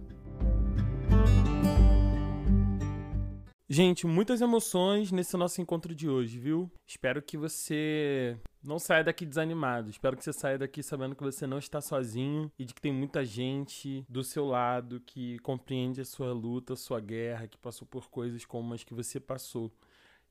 Gente, 3.71 4.07
muitas 4.07 4.41
emoções 4.41 5.11
nesse 5.11 5.37
nosso 5.37 5.61
encontro 5.61 5.93
de 5.93 6.09
hoje, 6.09 6.39
viu? 6.39 6.71
Espero 6.87 7.21
que 7.21 7.37
você 7.37 8.35
não 8.63 8.79
saia 8.79 9.03
daqui 9.03 9.27
desanimado. 9.27 9.91
Espero 9.91 10.17
que 10.17 10.23
você 10.23 10.33
saia 10.33 10.57
daqui 10.57 10.81
sabendo 10.81 11.15
que 11.15 11.21
você 11.21 11.45
não 11.45 11.59
está 11.59 11.79
sozinho 11.79 12.51
e 12.57 12.65
de 12.65 12.73
que 12.73 12.81
tem 12.81 12.91
muita 12.91 13.23
gente 13.23 14.03
do 14.09 14.23
seu 14.23 14.43
lado 14.43 14.99
que 15.05 15.37
compreende 15.39 16.01
a 16.01 16.05
sua 16.05 16.33
luta, 16.33 16.73
a 16.73 16.75
sua 16.75 16.99
guerra, 16.99 17.47
que 17.47 17.59
passou 17.59 17.87
por 17.87 18.09
coisas 18.09 18.43
como 18.43 18.73
as 18.73 18.83
que 18.83 18.95
você 18.95 19.19
passou. 19.19 19.71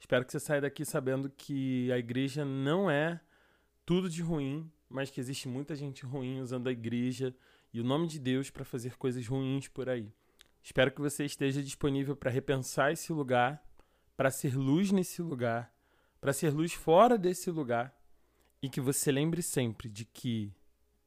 Espero 0.00 0.24
que 0.24 0.32
você 0.32 0.40
saia 0.40 0.62
daqui 0.62 0.84
sabendo 0.84 1.30
que 1.30 1.92
a 1.92 1.98
igreja 1.98 2.44
não 2.44 2.90
é 2.90 3.20
tudo 3.86 4.10
de 4.10 4.20
ruim, 4.20 4.68
mas 4.90 5.10
que 5.10 5.20
existe 5.20 5.46
muita 5.46 5.76
gente 5.76 6.04
ruim 6.04 6.40
usando 6.40 6.66
a 6.66 6.72
igreja 6.72 7.32
e 7.72 7.80
o 7.80 7.84
nome 7.84 8.08
de 8.08 8.18
Deus 8.18 8.50
para 8.50 8.64
fazer 8.64 8.96
coisas 8.96 9.24
ruins 9.28 9.68
por 9.68 9.88
aí. 9.88 10.12
Espero 10.62 10.90
que 10.90 11.00
você 11.00 11.24
esteja 11.24 11.62
disponível 11.62 12.16
para 12.16 12.30
repensar 12.30 12.92
esse 12.92 13.12
lugar, 13.12 13.64
para 14.16 14.30
ser 14.30 14.56
luz 14.56 14.90
nesse 14.90 15.22
lugar, 15.22 15.72
para 16.20 16.32
ser 16.32 16.50
luz 16.50 16.72
fora 16.72 17.16
desse 17.16 17.50
lugar 17.50 17.96
e 18.60 18.68
que 18.68 18.80
você 18.80 19.12
lembre 19.12 19.42
sempre 19.42 19.88
de 19.88 20.04
que 20.04 20.52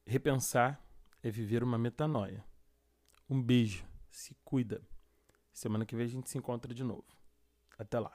repensar 0.06 0.82
é 1.22 1.30
viver 1.30 1.62
uma 1.62 1.78
metanoia. 1.78 2.44
Um 3.28 3.40
beijo, 3.40 3.84
se 4.10 4.34
cuida. 4.44 4.82
Semana 5.52 5.84
que 5.84 5.94
vem 5.94 6.06
a 6.06 6.08
gente 6.08 6.30
se 6.30 6.38
encontra 6.38 6.74
de 6.74 6.82
novo. 6.82 7.04
Até 7.78 7.98
lá. 7.98 8.10